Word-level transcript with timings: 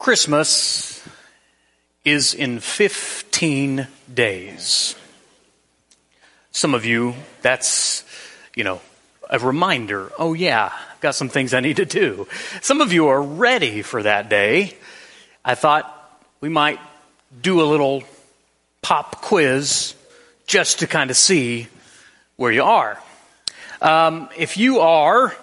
Christmas 0.00 1.06
is 2.06 2.32
in 2.32 2.60
15 2.60 3.86
days. 4.12 4.96
Some 6.52 6.74
of 6.74 6.86
you, 6.86 7.14
that's, 7.42 8.02
you 8.56 8.64
know, 8.64 8.80
a 9.28 9.38
reminder. 9.38 10.10
Oh, 10.18 10.32
yeah, 10.32 10.72
I've 10.72 11.00
got 11.02 11.16
some 11.16 11.28
things 11.28 11.52
I 11.52 11.60
need 11.60 11.76
to 11.76 11.84
do. 11.84 12.26
Some 12.62 12.80
of 12.80 12.94
you 12.94 13.08
are 13.08 13.20
ready 13.20 13.82
for 13.82 14.02
that 14.02 14.30
day. 14.30 14.74
I 15.44 15.54
thought 15.54 15.94
we 16.40 16.48
might 16.48 16.80
do 17.42 17.60
a 17.60 17.66
little 17.68 18.02
pop 18.80 19.20
quiz 19.20 19.94
just 20.46 20.78
to 20.78 20.86
kind 20.86 21.10
of 21.10 21.16
see 21.18 21.68
where 22.36 22.50
you 22.50 22.62
are. 22.62 22.98
Um, 23.82 24.30
if 24.34 24.56
you 24.56 24.80
are, 24.80 25.36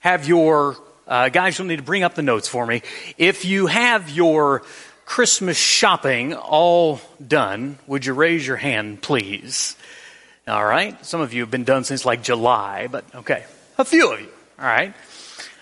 have 0.00 0.28
your, 0.28 0.76
uh, 1.06 1.28
guys, 1.28 1.58
you'll 1.58 1.68
need 1.68 1.76
to 1.76 1.82
bring 1.82 2.02
up 2.02 2.14
the 2.14 2.22
notes 2.22 2.48
for 2.48 2.66
me. 2.66 2.82
If 3.16 3.44
you 3.44 3.66
have 3.66 4.10
your 4.10 4.62
Christmas 5.04 5.56
shopping 5.56 6.34
all 6.34 7.00
done, 7.24 7.78
would 7.86 8.04
you 8.04 8.12
raise 8.12 8.46
your 8.46 8.56
hand, 8.56 9.02
please? 9.02 9.76
All 10.48 10.64
right. 10.64 11.04
Some 11.04 11.20
of 11.20 11.32
you 11.32 11.42
have 11.42 11.50
been 11.50 11.64
done 11.64 11.84
since 11.84 12.04
like 12.04 12.22
July, 12.22 12.88
but 12.90 13.04
okay. 13.14 13.44
A 13.78 13.84
few 13.84 14.12
of 14.12 14.20
you. 14.20 14.28
All 14.58 14.64
right. 14.64 14.94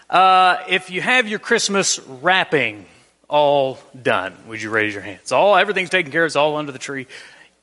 Uh, 0.09 0.59
if 0.69 0.91
you 0.91 1.01
have 1.01 1.29
your 1.29 1.39
Christmas 1.39 1.99
wrapping 2.01 2.87
all 3.29 3.79
done, 4.01 4.35
would 4.47 4.63
you 4.63 4.71
raise 4.71 4.95
your 4.95 5.03
hands? 5.03 5.33
All 5.33 5.57
everything's 5.57 5.91
taken 5.91 6.13
care 6.13 6.25
of. 6.25 6.29
It's 6.29 6.37
all 6.37 6.57
under 6.57 6.73
the 6.73 6.79
tree. 6.79 7.07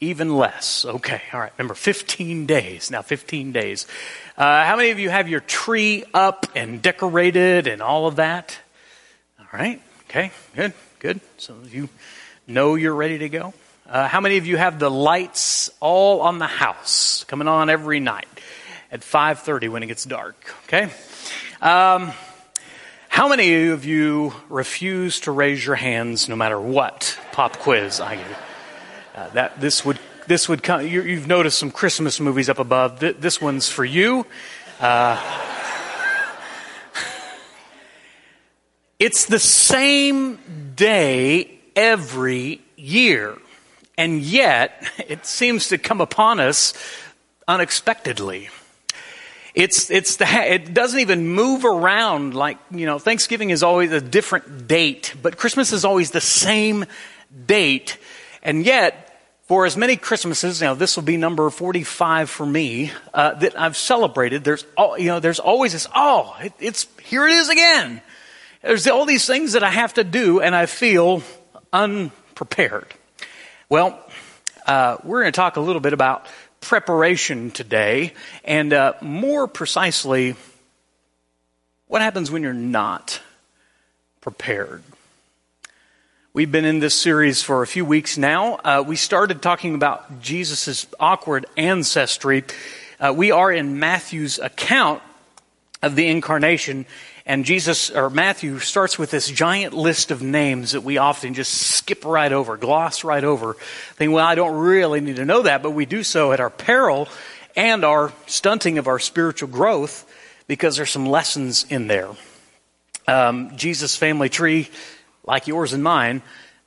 Even 0.04 0.36
less. 0.36 0.84
Okay. 0.84 1.22
All 1.32 1.40
right. 1.40 1.54
Remember, 1.60 1.76
15 1.76 2.48
days. 2.48 2.90
Now, 2.90 3.04
15 3.04 3.52
days. 3.52 3.86
Uh, 4.36 4.66
how 4.66 4.76
many 4.76 4.90
of 4.90 4.98
you 4.98 5.12
have 5.12 5.30
your 5.30 5.42
tree 5.42 6.04
up 6.12 6.48
and 6.56 6.82
decorated 6.82 7.68
and 7.68 7.84
all 7.84 8.08
of 8.08 8.16
that? 8.16 8.58
All 9.40 9.46
right. 9.54 9.80
Okay. 10.10 10.32
Good. 10.56 10.74
Good. 10.98 11.22
Some 11.38 11.62
of 11.62 11.74
you 11.74 11.88
know 12.48 12.74
you're 12.74 12.96
ready 12.96 13.20
to 13.20 13.30
go. 13.30 13.54
Uh, 13.88 14.08
how 14.08 14.22
many 14.22 14.38
of 14.38 14.48
you 14.48 14.58
have 14.58 14.80
the 14.80 14.90
lights 14.90 15.70
all 15.80 16.22
on 16.22 16.40
the 16.40 16.48
house 16.48 17.24
coming 17.26 17.48
on 17.48 17.70
every 17.70 18.00
night 18.00 18.28
at 18.92 19.02
5:30 19.02 19.70
when 19.70 19.84
it 19.84 19.88
gets 19.88 20.04
dark? 20.06 20.56
Okay. 20.66 20.90
Um, 21.62 22.12
how 23.10 23.28
many 23.28 23.68
of 23.68 23.86
you 23.86 24.34
refuse 24.50 25.20
to 25.22 25.32
raise 25.32 25.64
your 25.64 25.76
hands 25.76 26.28
no 26.28 26.36
matter 26.36 26.60
what 26.60 27.20
pop 27.34 27.58
quiz 27.58 28.00
I 28.00 28.16
give? 28.16 28.51
Uh, 29.14 29.28
that 29.30 29.60
this 29.60 29.84
would 29.84 30.00
this 30.28 30.48
would 30.48 30.64
come. 30.64 30.88
You, 30.88 31.02
have 31.02 31.28
noticed 31.28 31.60
some 31.60 31.72
Christmas 31.72 32.20
movies 32.20 32.50
up 32.50 32.60
above. 32.60 33.00
This 33.00 33.42
one's 33.42 33.68
for 33.68 33.84
you. 33.84 34.26
Uh, 34.80 35.20
it's 39.00 39.26
the 39.26 39.40
same 39.40 40.40
day 40.76 41.60
every 41.76 42.62
year. 42.78 43.38
And 43.98 44.22
yet, 44.22 44.90
it 45.08 45.26
seems 45.26 45.70
to 45.70 45.78
come 45.78 46.02
upon 46.02 46.40
us 46.40 46.74
unexpectedly. 47.48 48.50
It's, 49.54 49.92
it's 49.92 50.16
the, 50.16 50.26
it 50.28 50.74
doesn't 50.74 51.00
even 51.00 51.28
move 51.28 51.66
around 51.66 52.34
like, 52.34 52.58
you 52.72 52.86
know, 52.86 53.00
Thanksgiving 53.00 53.50
is 53.50 53.64
always 53.64 53.92
a 53.92 54.02
different 54.02 54.68
date, 54.68 55.14
but 55.22 55.38
Christmas 55.38 55.74
is 55.74 55.84
always 55.84 56.12
the 56.12 56.22
same 56.22 56.86
date. 57.46 57.98
And 58.44 58.66
yet, 58.66 59.12
for 59.44 59.66
as 59.66 59.76
many 59.76 59.98
Christmases, 59.98 60.62
now 60.62 60.74
this 60.74 60.96
will 60.96 61.04
be 61.04 61.18
number 61.18 61.50
45 61.50 62.30
for 62.30 62.46
me, 62.46 62.92
uh, 63.14 63.34
that 63.36 63.60
I've 63.60 63.78
celebrated, 63.78 64.44
there's, 64.44 64.66
all, 64.78 64.98
you 64.98 65.08
know, 65.08 65.20
there's 65.20 65.40
always 65.40 65.74
this, 65.74 65.88
oh, 65.96 66.36
it, 66.42 66.54
it's, 66.60 66.88
here 67.04 67.28
it 67.28 67.34
is 67.34 67.50
again. 67.50 68.02
There's 68.62 68.88
all 68.88 69.06
these 69.06 69.26
things 69.26 69.54
that 69.54 69.64
I 69.64 69.70
have 69.70 69.96
to 69.96 70.04
do 70.04 70.40
and 70.40 70.56
I 70.56 70.68
feel 70.68 71.24
unprepared. 71.74 72.88
Well, 73.70 74.00
uh, 74.66 74.98
we're 75.04 75.22
going 75.22 75.32
to 75.32 75.36
talk 75.36 75.58
a 75.58 75.62
little 75.62 75.82
bit 75.82 75.94
about 75.94 76.28
preparation 76.62 77.52
today, 77.52 78.14
and 78.44 78.72
uh, 78.72 78.94
more 79.02 79.48
precisely, 79.48 80.36
what 81.88 82.02
happens 82.02 82.32
when 82.32 82.44
you're 82.44 82.54
not 82.54 83.20
prepared. 84.22 84.84
We've 86.34 86.50
been 86.50 86.64
in 86.64 86.80
this 86.80 86.96
series 86.96 87.44
for 87.44 87.62
a 87.62 87.68
few 87.68 87.84
weeks 87.84 88.18
now. 88.18 88.56
Uh, 88.56 88.86
we 88.88 88.96
started 88.96 89.42
talking 89.42 89.76
about 89.76 90.22
Jesus' 90.22 90.88
awkward 90.98 91.46
ancestry. 91.58 92.46
Uh, 93.02 93.14
we 93.14 93.32
are 93.32 93.52
in 93.52 93.80
Matthew's 93.80 94.40
account 94.40 95.02
of 95.82 95.98
the 95.98 96.08
incarnation, 96.08 96.86
and 97.26 97.44
Jesus, 97.44 97.90
or 97.90 98.10
Matthew, 98.10 98.60
starts 98.60 98.98
with 98.98 99.12
this 99.12 99.28
giant 99.28 99.74
list 99.74 100.10
of 100.10 100.22
names 100.22 100.72
that 100.72 100.84
we 100.84 100.98
often 100.98 101.34
just 101.34 101.52
skip 101.52 102.06
right 102.06 102.32
over, 102.32 102.56
gloss 102.56 103.04
right 103.04 103.26
over, 103.26 103.56
think, 103.96 104.14
well, 104.14 104.26
I 104.26 104.36
don't 104.36 104.56
really 104.56 105.02
need 105.02 105.18
to 105.18 105.26
know 105.26 105.42
that, 105.42 105.62
but 105.62 105.72
we 105.72 105.86
do 105.86 106.02
so 106.02 106.32
at 106.32 106.40
our 106.40 106.50
peril 106.50 107.10
and 107.58 107.84
our 107.84 108.14
stunting 108.28 108.78
of 108.78 108.88
our 108.88 109.00
spiritual 109.00 109.50
growth 109.50 110.10
because 110.48 110.78
there's 110.78 110.92
some 110.92 111.08
lessons 111.08 111.66
in 111.70 111.88
there. 111.88 112.08
Um, 113.06 113.58
Jesus' 113.58 113.98
family 113.98 114.30
tree, 114.30 114.70
like 115.24 115.48
yours 115.48 115.74
and 115.74 115.84
mine, 115.84 116.22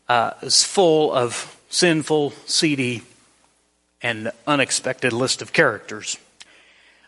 uh, 0.09 0.32
is 0.42 0.65
full 0.65 1.12
of 1.12 1.59
sinful, 1.70 2.32
seedy, 2.47 3.03
and 4.03 4.31
unexpected 4.47 5.12
list 5.12 5.42
of 5.42 5.53
characters. 5.53 6.19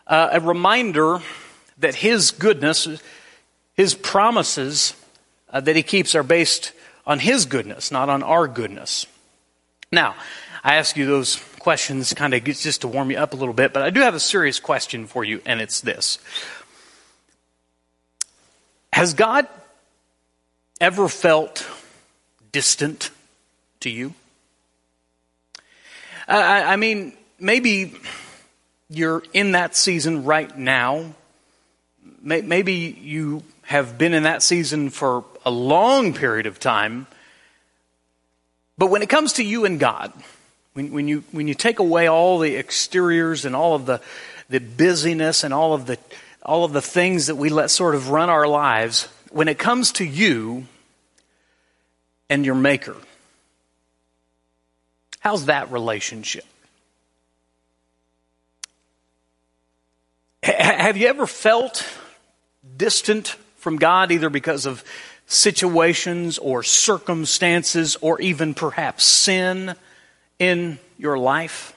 Uh, 0.07 0.29
a 0.33 0.41
reminder 0.41 1.21
that 1.79 1.97
His 1.97 2.31
goodness 2.31 2.89
his 3.77 3.95
promises 3.95 4.95
uh, 5.51 5.61
that 5.61 5.77
he 5.77 5.83
keeps 5.83 6.15
are 6.15 6.23
based 6.23 6.73
on 7.07 7.19
his 7.19 7.47
goodness, 7.47 7.93
not 7.93 8.09
on 8.09 8.23
our 8.23 8.49
goodness. 8.49 9.07
Now, 9.93 10.17
I 10.65 10.77
ask 10.77 10.97
you 10.97 11.07
those 11.07 11.37
questions 11.61 12.13
kind 12.15 12.35
of 12.35 12.43
just 12.43 12.81
to 12.81 12.89
warm 12.89 13.11
you 13.11 13.19
up 13.19 13.35
a 13.35 13.37
little 13.37 13.55
bit, 13.55 13.73
but 13.73 13.83
I 13.83 13.91
do 13.91 14.01
have 14.01 14.15
a 14.15 14.21
serious 14.21 14.59
question 14.59 15.07
for 15.07 15.25
you, 15.25 15.41
and 15.47 15.61
it's 15.61 15.81
this 15.81 16.19
Has 18.93 19.15
God 19.15 19.47
ever 20.81 21.09
felt 21.09 21.67
distant 22.53 23.11
to 23.81 23.91
you? 23.91 24.15
I, 26.29 26.73
I 26.73 26.77
mean, 26.77 27.13
maybe 27.39 27.95
you're 28.89 29.23
in 29.33 29.53
that 29.53 29.77
season 29.77 30.25
right 30.25 30.57
now. 30.57 31.15
Maybe 32.23 32.73
you 33.01 33.43
have 33.63 33.99
been 33.99 34.15
in 34.15 34.25
that 34.25 34.43
season 34.43 34.91
for 34.91 35.25
a 35.45 35.51
long 35.51 36.13
period 36.15 36.47
of 36.47 36.59
time. 36.59 37.07
But 38.79 38.89
when 38.89 39.03
it 39.03 39.09
comes 39.09 39.35
to 39.35 39.45
you 39.45 39.65
and 39.65 39.81
God, 39.81 40.13
when, 40.75 40.93
when, 40.93 41.09
you, 41.09 41.25
when 41.33 41.49
you 41.49 41.55
take 41.55 41.79
away 41.79 42.09
all 42.09 42.39
the 42.39 42.57
exteriors 42.57 43.45
and 43.45 43.57
all 43.57 43.75
of 43.75 43.87
the, 43.87 44.01
the 44.49 44.61
busyness 44.61 45.45
and 45.45 45.55
all 45.55 45.73
of 45.73 45.87
the, 45.87 45.99
all 46.43 46.65
of 46.65 46.73
the 46.73 46.83
things 46.83 47.29
that 47.29 47.37
we 47.37 47.49
let 47.49 47.71
sort 47.71 47.95
of 47.95 48.11
run 48.11 48.29
our 48.29 48.47
lives, 48.47 49.09
when 49.31 49.49
it 49.49 49.59
comes 49.59 49.93
to 49.93 50.05
you 50.05 50.67
and 52.29 52.45
your 52.45 52.55
Maker, 52.55 52.97
how's 55.21 55.47
that 55.47 55.71
relationship? 55.71 56.45
Have 60.43 60.97
you 60.97 61.09
ever 61.09 61.27
felt 61.27 61.87
distant 62.77 63.37
from 63.57 63.77
God, 63.77 64.13
either 64.13 64.31
because 64.31 64.67
of 64.67 64.85
situations 65.27 66.39
or 66.39 66.63
circumstances 66.63 67.97
or 68.01 68.21
even 68.21 68.55
perhaps 68.55 69.05
sin 69.05 69.75
in 70.39 70.79
your 70.99 71.19
life. 71.19 71.77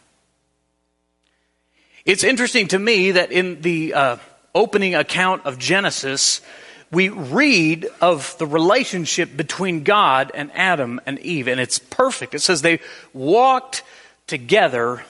It's 2.06 2.24
interesting 2.24 2.68
to 2.70 2.80
me 2.80 3.12
that 3.12 3.31
in 3.31 3.62
the 3.62 3.94
uh, 3.94 4.18
opening 4.54 4.96
account 4.96 5.46
of 5.46 5.58
Genesis, 5.58 6.42
we 6.91 7.09
read 7.09 7.88
of 8.01 8.36
the 8.39 8.47
relationship 8.47 9.36
between 9.36 9.83
God 9.83 10.31
and 10.33 10.51
Adam 10.53 11.00
and 11.06 11.19
Eve, 11.19 11.47
and 11.47 11.59
it's 11.59 11.80
perfect. 11.80 12.33
It 12.33 12.39
says 12.39 12.62
they 12.62 12.80
walked 13.13 13.83
together 14.27 15.03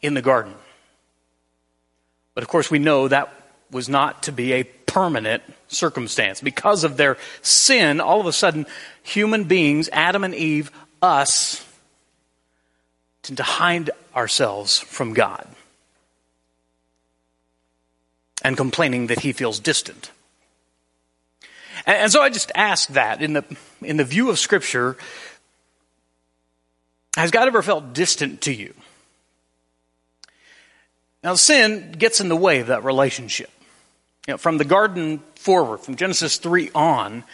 in 0.00 0.14
the 0.14 0.22
garden. 0.22 0.54
But 2.34 2.44
of 2.44 2.48
course, 2.48 2.70
we 2.70 2.78
know 2.78 3.08
that 3.08 3.32
was 3.70 3.88
not 3.88 4.22
to 4.24 4.32
be 4.32 4.52
a 4.52 4.64
permanent 4.64 5.42
circumstance. 5.68 6.40
Because 6.40 6.84
of 6.84 6.96
their 6.96 7.18
sin, 7.42 8.00
all 8.00 8.20
of 8.20 8.26
a 8.26 8.32
sudden, 8.32 8.66
human 9.02 9.44
beings, 9.44 9.88
Adam 9.92 10.24
and 10.24 10.34
Eve, 10.34 10.70
us, 11.02 11.64
tend 13.22 13.36
to 13.36 13.42
hide 13.42 13.90
ourselves 14.16 14.78
from 14.78 15.12
God 15.12 15.46
and 18.42 18.56
complaining 18.56 19.08
that 19.08 19.20
he 19.20 19.32
feels 19.32 19.60
distant. 19.60 20.10
And, 21.86 21.96
and 21.96 22.12
so 22.12 22.22
I 22.22 22.30
just 22.30 22.52
ask 22.54 22.88
that 22.90 23.22
in 23.22 23.32
the, 23.34 23.44
in 23.82 23.96
the 23.96 24.04
view 24.04 24.30
of 24.30 24.38
Scripture, 24.38 24.96
has 27.16 27.30
God 27.30 27.48
ever 27.48 27.62
felt 27.62 27.92
distant 27.92 28.42
to 28.42 28.52
you? 28.52 28.74
Now, 31.24 31.34
sin 31.34 31.92
gets 31.92 32.20
in 32.20 32.28
the 32.28 32.36
way 32.36 32.60
of 32.60 32.68
that 32.68 32.84
relationship. 32.84 33.50
You 34.26 34.34
know, 34.34 34.38
from 34.38 34.58
the 34.58 34.64
garden 34.64 35.20
forward, 35.34 35.78
from 35.78 35.96
Genesis 35.96 36.36
3 36.36 36.70
on, 36.74 37.24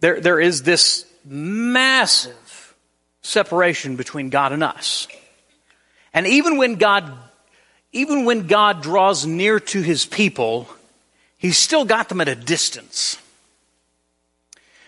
there, 0.00 0.20
there 0.20 0.40
is 0.40 0.62
this 0.62 1.06
massive 1.24 2.74
separation 3.22 3.96
between 3.96 4.30
God 4.30 4.52
and 4.52 4.64
us. 4.64 5.06
And 6.12 6.26
even 6.26 6.56
when 6.56 6.76
God, 6.76 7.12
even 7.92 8.24
when 8.24 8.46
God 8.46 8.82
draws 8.82 9.26
near 9.26 9.60
to 9.60 9.82
his 9.82 10.06
people, 10.06 10.68
he's 11.38 11.58
still 11.58 11.84
got 11.84 12.08
them 12.08 12.20
at 12.20 12.28
a 12.28 12.34
distance. 12.34 13.18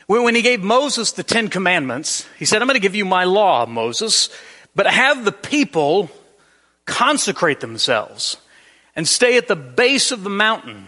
When 0.07 0.35
he 0.37 0.43
gave 0.43 0.63
Moses 0.63 1.13
the 1.13 1.25
Ten 1.25 1.49
Commandments, 1.49 2.27
he 2.39 2.45
said, 2.45 2.63
I'm 2.63 2.69
going 2.69 2.77
to 2.77 2.81
give 2.81 2.95
you 2.95 3.05
my 3.05 3.25
law, 3.25 3.67
Moses, 3.67 4.31
but 4.75 4.87
have 4.87 5.25
the 5.25 5.33
people 5.33 6.11
consecrate 6.85 7.61
themselves 7.61 8.37
and 8.95 9.07
stay 9.07 9.37
at 9.37 9.49
the 9.49 9.57
base 9.57 10.13
of 10.13 10.23
the 10.23 10.31
mountain. 10.31 10.87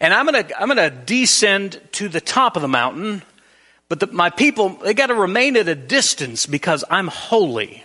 And 0.00 0.12
I'm 0.12 0.26
going 0.26 0.44
to, 0.44 0.60
I'm 0.60 0.68
going 0.68 0.90
to 0.90 0.96
descend 0.96 1.80
to 1.92 2.08
the 2.08 2.20
top 2.20 2.56
of 2.56 2.62
the 2.62 2.68
mountain, 2.68 3.22
but 3.88 4.00
the, 4.00 4.06
my 4.08 4.28
people, 4.28 4.68
they 4.68 4.92
got 4.92 5.06
to 5.06 5.14
remain 5.14 5.56
at 5.56 5.66
a 5.66 5.74
distance 5.74 6.44
because 6.44 6.84
I'm 6.90 7.08
holy 7.08 7.84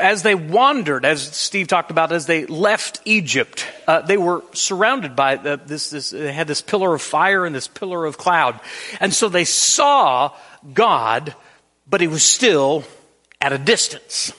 as 0.00 0.22
they 0.22 0.34
wandered, 0.34 1.04
as 1.04 1.22
Steve 1.22 1.66
talked 1.66 1.90
about, 1.90 2.12
as 2.12 2.26
they 2.26 2.44
left 2.46 3.00
Egypt, 3.04 3.66
uh, 3.86 4.02
they 4.02 4.18
were 4.18 4.42
surrounded 4.52 5.16
by 5.16 5.36
this, 5.36 5.90
this, 5.90 6.10
they 6.10 6.32
had 6.32 6.46
this 6.46 6.60
pillar 6.60 6.94
of 6.94 7.00
fire 7.00 7.46
and 7.46 7.54
this 7.54 7.66
pillar 7.66 8.04
of 8.04 8.18
cloud. 8.18 8.60
And 9.00 9.12
so 9.14 9.28
they 9.28 9.44
saw 9.44 10.32
God, 10.74 11.34
but 11.88 12.00
he 12.00 12.08
was 12.08 12.22
still 12.22 12.84
at 13.40 13.52
a 13.52 13.58
distance. 13.58 14.32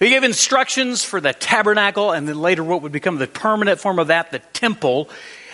He 0.00 0.10
gave 0.10 0.24
instructions 0.24 1.04
for 1.04 1.20
the 1.20 1.32
tabernacle 1.32 2.12
and 2.12 2.26
then 2.26 2.40
later 2.40 2.64
what 2.64 2.82
would 2.82 2.92
become 2.92 3.18
the 3.18 3.26
permanent 3.26 3.80
form 3.80 3.98
of 3.98 4.06
that, 4.06 4.30
the 4.30 4.38
temple. 4.38 5.10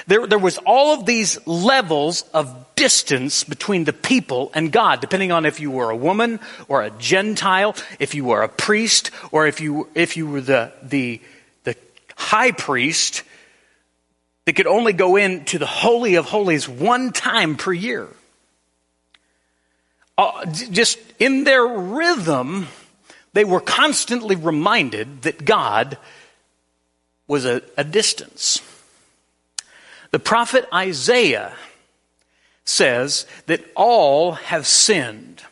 There, 0.07 0.27
there 0.27 0.39
was 0.39 0.59
all 0.59 0.95
of 0.95 1.07
these 1.07 1.45
levels 1.47 2.23
of 2.35 2.64
distance 2.77 3.45
between 3.45 3.85
the 3.85 3.93
people 3.93 4.51
and 4.55 4.73
God, 4.73 5.01
depending 5.01 5.33
on 5.33 5.47
if 5.47 5.61
you 5.61 5.71
were 5.71 5.91
a 5.91 5.97
woman 5.97 6.41
or 6.69 6.83
a 6.83 6.91
Gentile, 6.91 7.77
if 7.99 8.15
you 8.15 8.25
were 8.25 8.43
a 8.43 8.49
priest, 8.49 9.11
or 9.33 9.47
if 9.47 9.61
you, 9.61 9.89
if 9.95 10.17
you 10.17 10.29
were 10.29 10.41
the, 10.41 10.73
the, 10.83 11.21
the 11.65 11.77
high 12.17 12.53
priest 12.53 13.23
that 14.45 14.55
could 14.55 14.67
only 14.67 14.93
go 14.93 15.17
into 15.17 15.59
the 15.59 15.67
Holy 15.67 16.17
of 16.17 16.27
Holies 16.27 16.69
one 16.69 17.13
time 17.13 17.57
per 17.57 17.73
year. 17.73 18.09
Uh, 20.17 20.45
just 20.47 20.99
in 21.19 21.45
their 21.45 21.67
rhythm, 21.67 22.69
they 23.33 23.45
were 23.45 23.61
constantly 23.61 24.37
reminded 24.37 25.23
that 25.23 25.45
God 25.45 25.99
was 27.27 27.45
a, 27.45 27.63
a 27.77 27.83
distance. 27.83 28.61
The 30.11 30.19
prophet 30.21 30.69
Isaiah 30.73 31.53
says 32.65 33.27
that 33.47 33.65
all 33.75 34.33
have 34.33 34.67
sinned. 34.67 35.43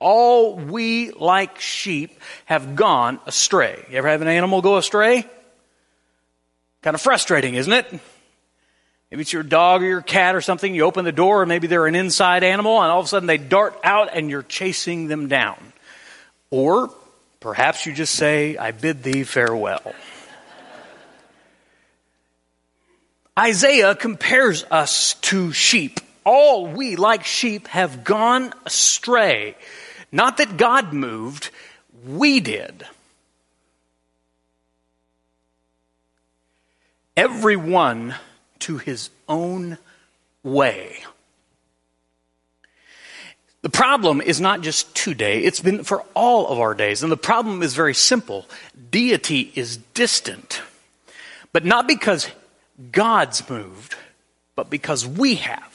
All 0.00 0.56
we 0.56 1.10
like 1.10 1.58
sheep 1.60 2.20
have 2.44 2.76
gone 2.76 3.18
astray. 3.26 3.84
You 3.90 3.96
ever 3.98 4.08
have 4.08 4.22
an 4.22 4.28
animal 4.28 4.62
go 4.62 4.76
astray? 4.76 5.26
Kind 6.82 6.94
of 6.94 7.00
frustrating, 7.00 7.54
isn't 7.54 7.72
it? 7.72 8.00
Maybe 9.10 9.22
it's 9.22 9.32
your 9.32 9.42
dog 9.42 9.82
or 9.82 9.86
your 9.86 10.02
cat 10.02 10.34
or 10.34 10.40
something. 10.40 10.74
You 10.74 10.84
open 10.84 11.04
the 11.04 11.12
door, 11.12 11.42
and 11.42 11.48
maybe 11.48 11.66
they're 11.66 11.86
an 11.86 11.94
inside 11.94 12.44
animal, 12.44 12.80
and 12.80 12.92
all 12.92 13.00
of 13.00 13.06
a 13.06 13.08
sudden 13.08 13.26
they 13.26 13.38
dart 13.38 13.78
out 13.82 14.10
and 14.12 14.30
you're 14.30 14.42
chasing 14.42 15.08
them 15.08 15.28
down. 15.28 15.56
Or 16.50 16.90
perhaps 17.40 17.86
you 17.86 17.94
just 17.94 18.14
say, 18.14 18.56
I 18.56 18.70
bid 18.70 19.02
thee 19.02 19.24
farewell. 19.24 19.94
Isaiah 23.38 23.94
compares 23.94 24.64
us 24.64 25.14
to 25.14 25.52
sheep 25.52 26.00
all 26.24 26.66
we, 26.66 26.96
like 26.96 27.24
sheep, 27.24 27.68
have 27.68 28.04
gone 28.04 28.52
astray. 28.64 29.56
Not 30.10 30.38
that 30.38 30.56
God 30.56 30.92
moved, 30.92 31.50
we 32.06 32.40
did. 32.40 32.86
Everyone 37.16 38.14
to 38.60 38.78
his 38.78 39.10
own 39.28 39.78
way. 40.42 40.98
The 43.62 43.68
problem 43.68 44.20
is 44.20 44.40
not 44.40 44.60
just 44.60 44.94
today, 44.94 45.40
it's 45.42 45.60
been 45.60 45.82
for 45.82 46.04
all 46.14 46.46
of 46.46 46.60
our 46.60 46.74
days. 46.74 47.02
And 47.02 47.10
the 47.10 47.16
problem 47.16 47.62
is 47.62 47.74
very 47.74 47.94
simple 47.94 48.46
deity 48.90 49.52
is 49.54 49.78
distant. 49.94 50.62
But 51.52 51.64
not 51.64 51.88
because 51.88 52.30
God's 52.92 53.48
moved, 53.50 53.96
but 54.54 54.70
because 54.70 55.06
we 55.06 55.36
have. 55.36 55.67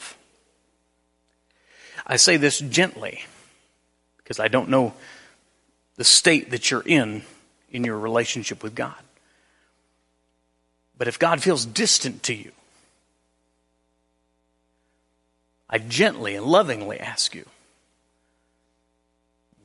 I 2.06 2.16
say 2.16 2.36
this 2.36 2.58
gently 2.58 3.24
because 4.18 4.38
I 4.38 4.48
don't 4.48 4.68
know 4.68 4.94
the 5.96 6.04
state 6.04 6.50
that 6.50 6.70
you're 6.70 6.82
in 6.84 7.22
in 7.70 7.84
your 7.84 7.98
relationship 7.98 8.62
with 8.62 8.74
God. 8.74 8.94
But 10.96 11.08
if 11.08 11.18
God 11.18 11.42
feels 11.42 11.66
distant 11.66 12.22
to 12.24 12.34
you, 12.34 12.52
I 15.68 15.78
gently 15.78 16.36
and 16.36 16.46
lovingly 16.46 17.00
ask 17.00 17.34
you, 17.34 17.46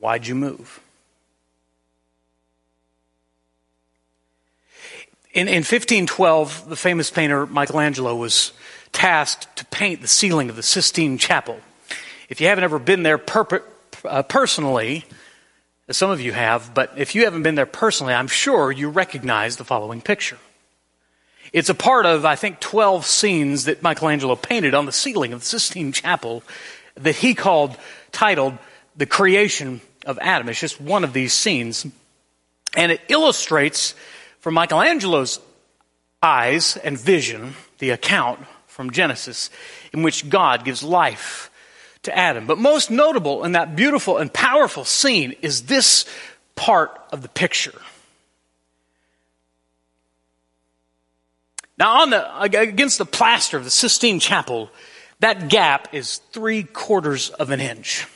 why'd 0.00 0.26
you 0.26 0.34
move? 0.34 0.80
In, 5.32 5.46
in 5.46 5.58
1512, 5.58 6.68
the 6.68 6.74
famous 6.74 7.10
painter 7.10 7.46
Michelangelo 7.46 8.16
was 8.16 8.52
tasked 8.92 9.54
to 9.56 9.64
paint 9.66 10.00
the 10.00 10.08
ceiling 10.08 10.50
of 10.50 10.56
the 10.56 10.62
Sistine 10.62 11.16
Chapel 11.16 11.60
if 12.30 12.40
you 12.40 12.46
haven't 12.46 12.64
ever 12.64 12.78
been 12.78 13.02
there 13.02 13.18
per- 13.18 13.62
uh, 14.04 14.22
personally, 14.22 15.04
some 15.90 16.10
of 16.10 16.20
you 16.20 16.32
have, 16.32 16.72
but 16.72 16.92
if 16.96 17.14
you 17.14 17.24
haven't 17.24 17.42
been 17.42 17.56
there 17.56 17.66
personally, 17.66 18.14
I'm 18.14 18.28
sure 18.28 18.70
you 18.70 18.88
recognize 18.88 19.56
the 19.56 19.64
following 19.64 20.00
picture. 20.00 20.38
It's 21.52 21.68
a 21.68 21.74
part 21.74 22.06
of, 22.06 22.24
I 22.24 22.36
think, 22.36 22.60
12 22.60 23.04
scenes 23.04 23.64
that 23.64 23.82
Michelangelo 23.82 24.36
painted 24.36 24.72
on 24.72 24.86
the 24.86 24.92
ceiling 24.92 25.32
of 25.32 25.40
the 25.40 25.46
Sistine 25.46 25.90
Chapel 25.90 26.44
that 26.94 27.16
he 27.16 27.34
called, 27.34 27.76
titled, 28.12 28.56
The 28.96 29.06
Creation 29.06 29.80
of 30.06 30.16
Adam. 30.22 30.48
It's 30.48 30.60
just 30.60 30.80
one 30.80 31.02
of 31.02 31.12
these 31.12 31.32
scenes. 31.32 31.84
And 32.76 32.92
it 32.92 33.00
illustrates, 33.08 33.96
from 34.38 34.54
Michelangelo's 34.54 35.40
eyes 36.22 36.76
and 36.76 36.96
vision, 36.96 37.54
the 37.80 37.90
account 37.90 38.38
from 38.68 38.92
Genesis 38.92 39.50
in 39.92 40.04
which 40.04 40.28
God 40.28 40.64
gives 40.64 40.84
life 40.84 41.49
to 42.02 42.16
Adam. 42.16 42.46
But 42.46 42.58
most 42.58 42.90
notable 42.90 43.44
in 43.44 43.52
that 43.52 43.76
beautiful 43.76 44.18
and 44.18 44.32
powerful 44.32 44.84
scene 44.84 45.32
is 45.42 45.62
this 45.62 46.06
part 46.54 46.98
of 47.12 47.22
the 47.22 47.28
picture. 47.28 47.78
Now, 51.78 52.02
on 52.02 52.10
the, 52.10 52.40
against 52.40 52.98
the 52.98 53.06
plaster 53.06 53.56
of 53.56 53.64
the 53.64 53.70
Sistine 53.70 54.20
Chapel, 54.20 54.70
that 55.20 55.48
gap 55.48 55.94
is 55.94 56.18
three 56.32 56.62
quarters 56.62 57.30
of 57.30 57.50
an 57.50 57.60
inch. 57.60 58.06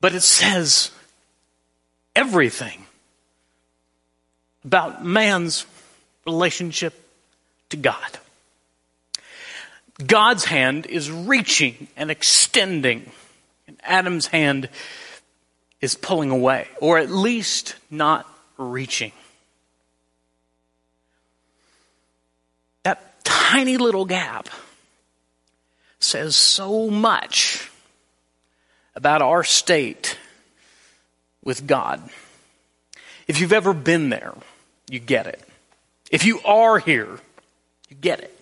But 0.00 0.14
it 0.14 0.22
says 0.22 0.90
everything 2.16 2.86
about 4.64 5.04
man's 5.04 5.66
relationship 6.26 6.94
to 7.70 7.76
God. 7.76 8.18
God's 10.06 10.44
hand 10.44 10.86
is 10.86 11.10
reaching 11.10 11.88
and 11.96 12.10
extending, 12.10 13.10
and 13.66 13.76
Adam's 13.82 14.26
hand 14.26 14.68
is 15.80 15.94
pulling 15.94 16.30
away, 16.30 16.68
or 16.80 16.98
at 16.98 17.10
least 17.10 17.76
not 17.90 18.26
reaching. 18.58 19.12
That 22.82 23.24
tiny 23.24 23.76
little 23.76 24.04
gap 24.04 24.48
says 25.98 26.36
so 26.36 26.90
much 26.90 27.70
about 28.94 29.22
our 29.22 29.44
state 29.44 30.18
with 31.44 31.66
God. 31.66 32.02
If 33.26 33.40
you've 33.40 33.52
ever 33.52 33.72
been 33.72 34.10
there, 34.10 34.34
you 34.90 34.98
get 34.98 35.26
it. 35.26 35.40
If 36.10 36.24
you 36.24 36.40
are 36.44 36.78
here, 36.78 37.18
you 37.88 37.96
get 38.00 38.20
it. 38.20 38.39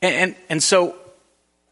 And, 0.00 0.14
and, 0.14 0.36
and 0.48 0.62
so, 0.62 0.94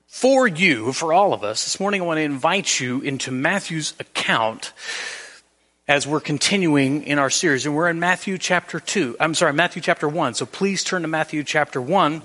for 0.09 0.49
you, 0.49 0.92
for 0.92 1.12
all 1.12 1.33
of 1.33 1.45
us, 1.45 1.62
this 1.64 1.78
morning 1.78 2.02
I 2.02 2.04
want 2.04 2.18
to 2.18 2.23
invite 2.23 2.80
you 2.80 3.00
into 3.00 3.30
Matthew's 3.30 3.95
account 4.00 4.73
as 5.87 6.04
we're 6.06 6.21
continuing 6.21 7.04
in 7.04 7.18
our 7.18 7.28
series. 7.30 7.66
And 7.66 7.76
we're 7.76 7.88
in 7.88 8.00
Matthew 8.00 8.38
chapter 8.38 8.80
2. 8.80 9.16
I'm 9.21 9.35
sorry, 9.35 9.52
Matthew 9.52 9.83
chapter 9.83 10.09
1. 10.09 10.33
So 10.35 10.47
please 10.47 10.83
turn 10.83 11.02
to 11.02 11.09
Matthew 11.09 11.45
chapter 11.45 11.80
1 11.80 12.23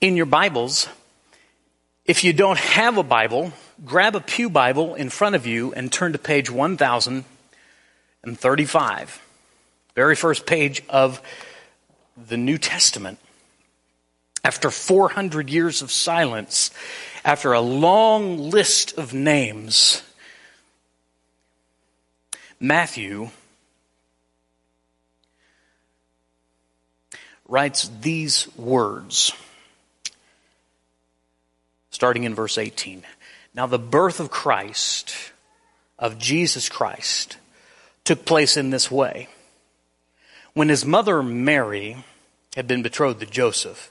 in 0.00 0.16
your 0.16 0.26
Bibles. 0.26 0.88
If 2.06 2.24
you 2.24 2.32
don't 2.32 2.58
have 2.58 2.96
a 2.96 3.02
Bible, 3.02 3.52
grab 3.84 4.14
a 4.14 4.20
Pew 4.20 4.48
Bible 4.48 4.94
in 4.94 5.10
front 5.10 5.34
of 5.34 5.46
you 5.46 5.74
and 5.74 5.92
turn 5.92 6.12
to 6.12 6.18
page 6.18 6.50
1035. 6.50 9.20
Very 9.94 10.16
first 10.16 10.46
page 10.46 10.82
of 10.88 11.20
the 12.16 12.38
New 12.38 12.58
Testament. 12.58 13.18
After 14.44 14.70
400 14.70 15.48
years 15.48 15.80
of 15.80 15.90
silence, 15.90 16.70
after 17.24 17.54
a 17.54 17.60
long 17.60 18.38
list 18.50 18.98
of 18.98 19.14
names, 19.14 20.02
Matthew 22.60 23.30
writes 27.48 27.90
these 28.02 28.48
words, 28.56 29.32
starting 31.90 32.24
in 32.24 32.34
verse 32.34 32.58
18. 32.58 33.02
Now, 33.54 33.66
the 33.66 33.78
birth 33.78 34.20
of 34.20 34.30
Christ, 34.30 35.14
of 35.98 36.18
Jesus 36.18 36.68
Christ, 36.68 37.38
took 38.04 38.26
place 38.26 38.58
in 38.58 38.68
this 38.70 38.90
way. 38.90 39.28
When 40.52 40.68
his 40.68 40.84
mother 40.84 41.22
Mary 41.22 42.04
had 42.56 42.66
been 42.66 42.82
betrothed 42.82 43.20
to 43.20 43.26
Joseph, 43.26 43.90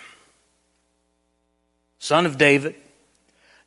son 2.01 2.25
of 2.25 2.37
David, 2.37 2.75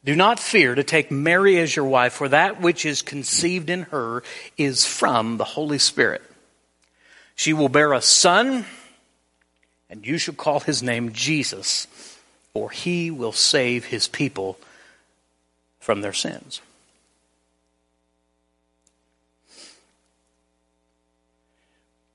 do 0.04 0.14
not 0.14 0.40
fear 0.40 0.74
to 0.74 0.82
take 0.82 1.10
Mary 1.10 1.58
as 1.60 1.74
your 1.74 1.84
wife, 1.86 2.12
for 2.12 2.28
that 2.28 2.60
which 2.60 2.84
is 2.84 3.00
conceived 3.00 3.70
in 3.70 3.82
her 3.84 4.22
is 4.58 4.84
from 4.84 5.38
the 5.38 5.44
Holy 5.44 5.78
Spirit. 5.78 6.20
She 7.36 7.52
will 7.52 7.68
bear 7.68 7.92
a 7.92 8.02
son, 8.02 8.66
and 9.88 10.04
you 10.04 10.18
shall 10.18 10.34
call 10.34 10.60
his 10.60 10.82
name 10.82 11.12
Jesus, 11.12 11.86
for 12.52 12.70
he 12.70 13.10
will 13.10 13.32
save 13.32 13.86
his 13.86 14.08
people 14.08 14.58
from 15.78 16.00
their 16.00 16.12
sins. 16.12 16.60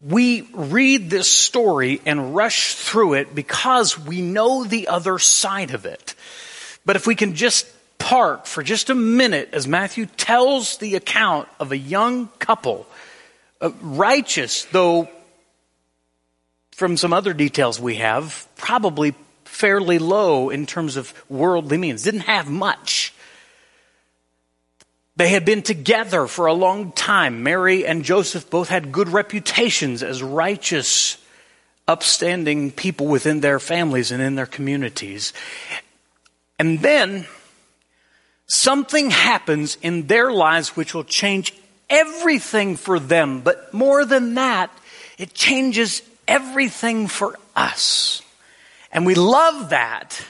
We 0.01 0.48
read 0.53 1.10
this 1.10 1.29
story 1.29 2.01
and 2.06 2.36
rush 2.36 2.75
through 2.75 3.15
it 3.15 3.36
because 3.36 4.00
we 4.00 4.22
know 4.22 4.63
the 4.63 4.88
other 4.88 5.20
side 5.20 5.72
of 5.72 5.86
it. 5.86 6.15
But 6.86 6.96
if 6.96 7.06
we 7.06 7.15
can 7.15 7.36
just 7.36 7.68
park 7.98 8.46
for 8.46 8.63
just 8.63 8.89
a 8.89 8.96
minute 8.96 9.50
as 9.51 9.68
Matthew 9.68 10.06
tells 10.06 10.77
the 10.77 10.96
account 10.96 11.50
of 11.60 11.72
a 11.72 11.77
young 11.77 12.27
couple, 12.39 12.88
uh, 13.60 13.72
righteous, 13.82 14.65
though 14.65 15.10
from 16.72 16.96
some 16.96 17.12
other 17.12 17.34
details 17.34 17.79
we 17.79 17.96
have, 17.96 18.48
probably 18.56 19.13
fairly 19.44 20.00
low 20.00 20.50
in 20.50 20.65
terms 20.65 20.96
of 20.96 21.13
worldly 21.27 21.77
means, 21.77 22.03
didn't 22.03 22.22
have 22.22 22.50
much. 22.50 23.13
They 25.19 25.27
had 25.27 25.43
been 25.43 25.63
together 25.63 26.27
for 26.27 26.45
a 26.45 26.53
long 26.53 26.93
time. 26.93 27.43
Mary 27.43 27.85
and 27.85 28.05
Joseph 28.05 28.49
both 28.49 28.69
had 28.69 28.93
good 28.93 29.09
reputations 29.09 30.01
as 30.01 30.23
righteous, 30.23 31.17
upstanding 31.89 32.71
people 32.71 33.05
within 33.05 33.41
their 33.41 33.59
families 33.59 34.13
and 34.13 34.21
in 34.21 34.35
their 34.35 34.45
communities. 34.45 35.33
And 36.57 36.79
then 36.79 37.27
something 38.47 39.09
happens 39.09 39.77
in 39.81 40.07
their 40.07 40.31
lives 40.31 40.77
which 40.77 40.93
will 40.93 41.03
change 41.03 41.53
everything 41.89 42.77
for 42.77 42.97
them. 42.97 43.41
But 43.41 43.73
more 43.73 44.05
than 44.05 44.35
that, 44.35 44.71
it 45.17 45.33
changes 45.33 46.01
everything 46.29 47.07
for 47.07 47.38
us. 47.57 48.21
And 48.89 49.05
we 49.05 49.15
love 49.15 49.71
that 49.71 50.23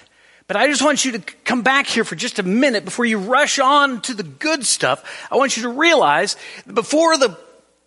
but 0.49 0.57
I 0.57 0.65
just 0.65 0.81
want 0.81 1.05
you 1.05 1.11
to 1.11 1.19
come 1.19 1.61
back 1.61 1.85
here 1.85 2.03
for 2.03 2.15
just 2.15 2.39
a 2.39 2.43
minute 2.43 2.83
before 2.83 3.05
you 3.05 3.19
rush 3.19 3.59
on 3.59 4.01
to 4.01 4.15
the 4.15 4.23
good 4.23 4.65
stuff. 4.65 5.27
I 5.31 5.37
want 5.37 5.55
you 5.55 5.61
to 5.61 5.69
realize 5.69 6.37
before 6.65 7.19
the, 7.19 7.37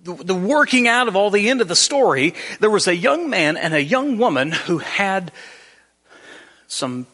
the, 0.04 0.14
the 0.14 0.34
working 0.36 0.86
out 0.86 1.08
of 1.08 1.16
all 1.16 1.30
the 1.30 1.50
end 1.50 1.60
of 1.60 1.66
the 1.66 1.74
story, 1.74 2.34
there 2.60 2.70
was 2.70 2.86
a 2.86 2.94
young 2.94 3.28
man 3.28 3.56
and 3.56 3.74
a 3.74 3.82
young 3.82 4.16
woman 4.16 4.52
who 4.52 4.78
had 4.78 5.32
some 6.68 7.08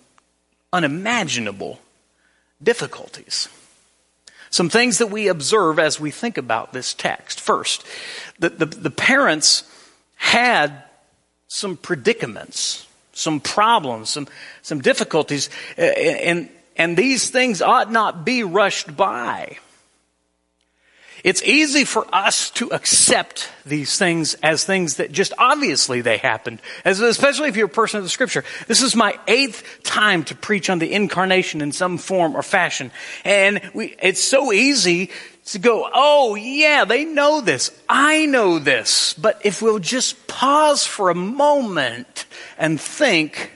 unimaginable 0.71 1.81
difficulties. 2.62 3.49
Some 4.50 4.69
things 4.69 4.99
that 4.99 5.07
we 5.07 5.28
observe 5.28 5.78
as 5.78 5.99
we 5.99 6.11
think 6.11 6.37
about 6.37 6.75
this 6.75 6.93
text. 6.93 7.40
First, 7.40 7.87
the, 8.38 8.50
the, 8.50 8.67
the 8.67 8.90
parents 8.90 9.64
had 10.17 10.83
some 11.47 11.78
predicaments 11.78 12.87
some 13.19 13.41
problems, 13.41 14.11
some, 14.11 14.29
some 14.63 14.81
difficulties, 14.81 15.51
and, 15.77 16.49
and 16.77 16.97
these 16.97 17.31
things 17.31 17.61
ought 17.61 17.91
not 17.91 18.25
be 18.25 18.45
rushed 18.45 18.97
by. 18.97 19.59
It's 21.25 21.43
easy 21.43 21.85
for 21.85 22.07
us 22.15 22.51
to 22.51 22.69
accept 22.69 23.51
these 23.67 23.99
things 23.99 24.35
as 24.35 24.65
things 24.65 24.97
that 24.97 25.11
just 25.11 25.33
obviously 25.37 26.01
they 26.01 26.17
happened, 26.17 26.61
as, 26.85 27.01
especially 27.01 27.49
if 27.49 27.57
you're 27.57 27.67
a 27.67 27.69
person 27.69 27.99
of 27.99 28.05
the 28.05 28.11
scripture. 28.11 28.45
This 28.69 28.83
is 28.83 28.95
my 28.95 29.19
eighth 29.27 29.83
time 29.83 30.23
to 30.25 30.37
preach 30.37 30.71
on 30.71 30.79
the 30.79 30.93
incarnation 30.93 31.61
in 31.61 31.73
some 31.73 31.99
form 31.99 32.37
or 32.37 32.43
fashion. 32.43 32.93
And 33.25 33.61
we, 33.75 33.97
it's 34.01 34.23
so 34.23 34.53
easy 34.53 35.11
to 35.52 35.59
go, 35.59 35.88
oh 35.93 36.35
yeah, 36.35 36.85
they 36.85 37.05
know 37.05 37.40
this. 37.40 37.71
I 37.88 38.26
know 38.26 38.59
this. 38.59 39.14
But 39.14 39.40
if 39.45 39.62
we'll 39.62 39.78
just 39.78 40.26
pause 40.26 40.85
for 40.85 41.11
a 41.11 41.14
moment 41.14 42.26
and 42.59 42.81
think 42.81 43.52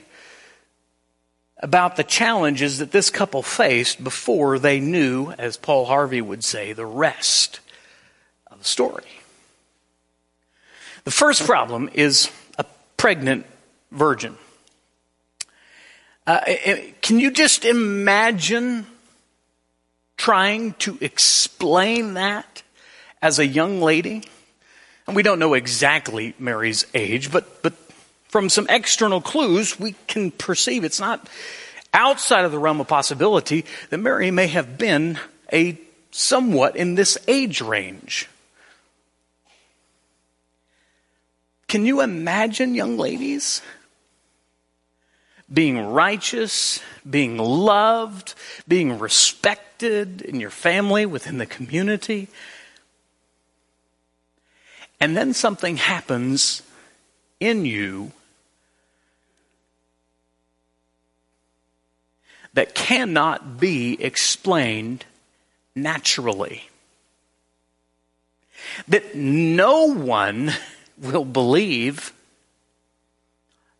about 1.59 1.95
the 1.95 2.03
challenges 2.03 2.79
that 2.79 2.91
this 2.91 3.09
couple 3.09 3.41
faced 3.41 4.03
before 4.03 4.59
they 4.59 4.79
knew, 4.79 5.31
as 5.37 5.55
Paul 5.55 5.85
Harvey 5.85 6.21
would 6.21 6.43
say, 6.43 6.73
the 6.73 6.85
rest 6.85 7.59
of 8.47 8.59
the 8.59 8.65
story. 8.65 9.05
The 11.03 11.11
first 11.11 11.45
problem 11.45 11.89
is 11.93 12.29
a 12.57 12.65
pregnant 12.97 13.45
virgin. 13.91 14.37
Uh, 16.25 16.39
can 17.01 17.19
you 17.19 17.31
just 17.31 17.65
imagine 17.65 18.87
trying 20.23 20.71
to 20.75 20.97
explain 21.01 22.13
that 22.13 22.63
as 23.21 23.39
a 23.39 23.45
young 23.45 23.81
lady? 23.81 24.23
And 25.05 25.17
we 25.17 25.21
don't 25.21 25.37
know 25.37 25.53
exactly 25.53 26.33
Mary's 26.39 26.85
age, 26.93 27.29
but, 27.29 27.61
but 27.61 27.73
from 28.29 28.47
some 28.47 28.65
external 28.69 29.19
clues, 29.19 29.77
we 29.77 29.95
can 30.07 30.31
perceive 30.31 30.85
it's 30.85 31.01
not 31.01 31.27
outside 31.93 32.45
of 32.45 32.53
the 32.53 32.57
realm 32.57 32.79
of 32.79 32.87
possibility 32.87 33.65
that 33.89 33.97
Mary 33.97 34.31
may 34.31 34.47
have 34.47 34.77
been 34.77 35.19
a 35.51 35.77
somewhat 36.11 36.77
in 36.77 36.95
this 36.95 37.17
age 37.27 37.59
range. 37.59 38.29
Can 41.67 41.85
you 41.85 41.99
imagine, 41.99 42.75
young 42.75 42.97
ladies, 42.97 43.61
being 45.51 45.85
righteous, 45.87 46.79
being 47.07 47.37
loved, 47.37 48.35
being 48.69 48.99
respected 48.99 49.72
in 49.83 50.39
your 50.39 50.49
family, 50.49 51.05
within 51.05 51.37
the 51.37 51.45
community? 51.45 52.27
And 54.99 55.17
then 55.17 55.33
something 55.33 55.77
happens 55.77 56.61
in 57.39 57.65
you 57.65 58.11
that 62.53 62.75
cannot 62.75 63.59
be 63.59 64.01
explained 64.01 65.05
naturally. 65.75 66.69
That 68.87 69.15
no 69.15 69.93
one 69.93 70.53
will 70.97 71.25
believe, 71.25 72.13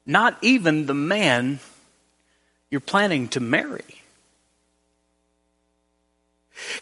not 0.06 0.38
even 0.42 0.88
the 0.88 0.94
man 0.94 1.60
you're 2.70 2.82
planning 2.82 3.28
to 3.30 3.40
marry. 3.40 4.03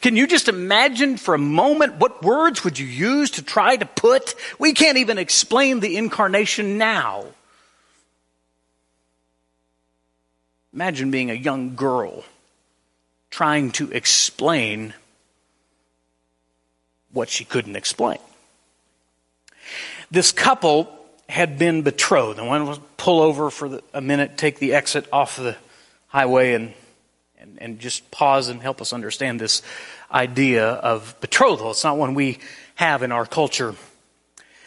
Can 0.01 0.15
you 0.15 0.27
just 0.27 0.47
imagine 0.47 1.17
for 1.17 1.33
a 1.33 1.39
moment 1.39 1.95
what 1.95 2.23
words 2.23 2.63
would 2.63 2.79
you 2.79 2.85
use 2.85 3.31
to 3.31 3.43
try 3.43 3.75
to 3.75 3.85
put? 3.85 4.35
We 4.59 4.73
can't 4.73 4.97
even 4.97 5.17
explain 5.17 5.79
the 5.79 5.97
incarnation 5.97 6.77
now. 6.77 7.25
Imagine 10.73 11.11
being 11.11 11.29
a 11.29 11.35
young 11.35 11.75
girl 11.75 12.23
trying 13.29 13.71
to 13.71 13.91
explain 13.91 14.93
what 17.11 17.29
she 17.29 17.43
couldn't 17.43 17.75
explain. 17.75 18.19
This 20.09 20.31
couple 20.31 20.97
had 21.27 21.57
been 21.57 21.81
betrothed. 21.81 22.39
I 22.39 22.45
want 22.45 22.75
to 22.75 22.81
pull 22.97 23.21
over 23.21 23.49
for 23.49 23.69
the, 23.69 23.83
a 23.93 24.01
minute, 24.01 24.37
take 24.37 24.59
the 24.59 24.73
exit 24.73 25.07
off 25.11 25.37
the 25.37 25.55
highway, 26.07 26.53
and 26.53 26.73
And, 27.51 27.61
and 27.61 27.79
just 27.79 28.09
pause 28.11 28.47
and 28.47 28.61
help 28.61 28.81
us 28.81 28.93
understand 28.93 29.39
this 29.39 29.61
idea 30.11 30.65
of 30.65 31.15
betrothal. 31.21 31.71
It's 31.71 31.83
not 31.83 31.97
one 31.97 32.13
we 32.13 32.39
have 32.75 33.03
in 33.03 33.11
our 33.11 33.25
culture. 33.25 33.75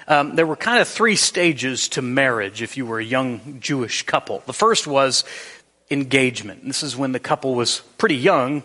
Um, 0.06 0.36
there 0.36 0.46
were 0.46 0.56
kind 0.56 0.80
of 0.80 0.88
three 0.88 1.16
stages 1.16 1.88
to 1.90 2.02
marriage 2.02 2.62
if 2.62 2.76
you 2.76 2.84
were 2.84 2.98
a 2.98 3.04
young 3.04 3.58
Jewish 3.60 4.02
couple. 4.02 4.42
The 4.46 4.52
first 4.52 4.86
was 4.86 5.24
engagement. 5.90 6.66
This 6.66 6.82
is 6.82 6.96
when 6.96 7.12
the 7.12 7.20
couple 7.20 7.54
was 7.54 7.80
pretty 7.98 8.16
young, 8.16 8.62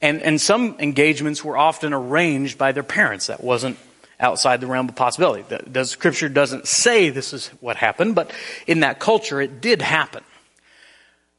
and, 0.00 0.22
and 0.22 0.40
some 0.40 0.76
engagements 0.78 1.44
were 1.44 1.58
often 1.58 1.92
arranged 1.92 2.56
by 2.56 2.72
their 2.72 2.82
parents. 2.82 3.26
That 3.26 3.42
wasn't 3.42 3.78
outside 4.20 4.60
the 4.60 4.66
realm 4.66 4.88
of 4.88 4.96
possibility. 4.96 5.44
The, 5.48 5.62
the 5.66 5.84
scripture 5.84 6.28
doesn't 6.28 6.66
say 6.66 7.10
this 7.10 7.32
is 7.32 7.48
what 7.60 7.76
happened, 7.76 8.14
but 8.14 8.32
in 8.66 8.80
that 8.80 8.98
culture 8.98 9.40
it 9.40 9.60
did 9.60 9.82
happen. 9.82 10.24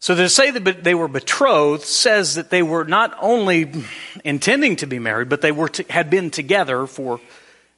So 0.02 0.16
to 0.16 0.30
say 0.30 0.52
that 0.52 0.84
they 0.84 0.96
were 0.96 1.10
betrothed 1.10 1.84
says 1.84 2.36
that 2.36 2.50
they 2.50 2.64
were 2.64 2.86
not 2.86 3.18
only 3.22 3.72
intending 4.24 4.78
to 4.78 4.88
be 4.88 4.98
married, 4.98 5.28
but 5.28 5.42
they 5.42 5.52
were 5.52 5.70
to, 5.70 5.84
had 5.92 6.10
been 6.10 6.30
together 6.30 6.88
for 6.88 7.20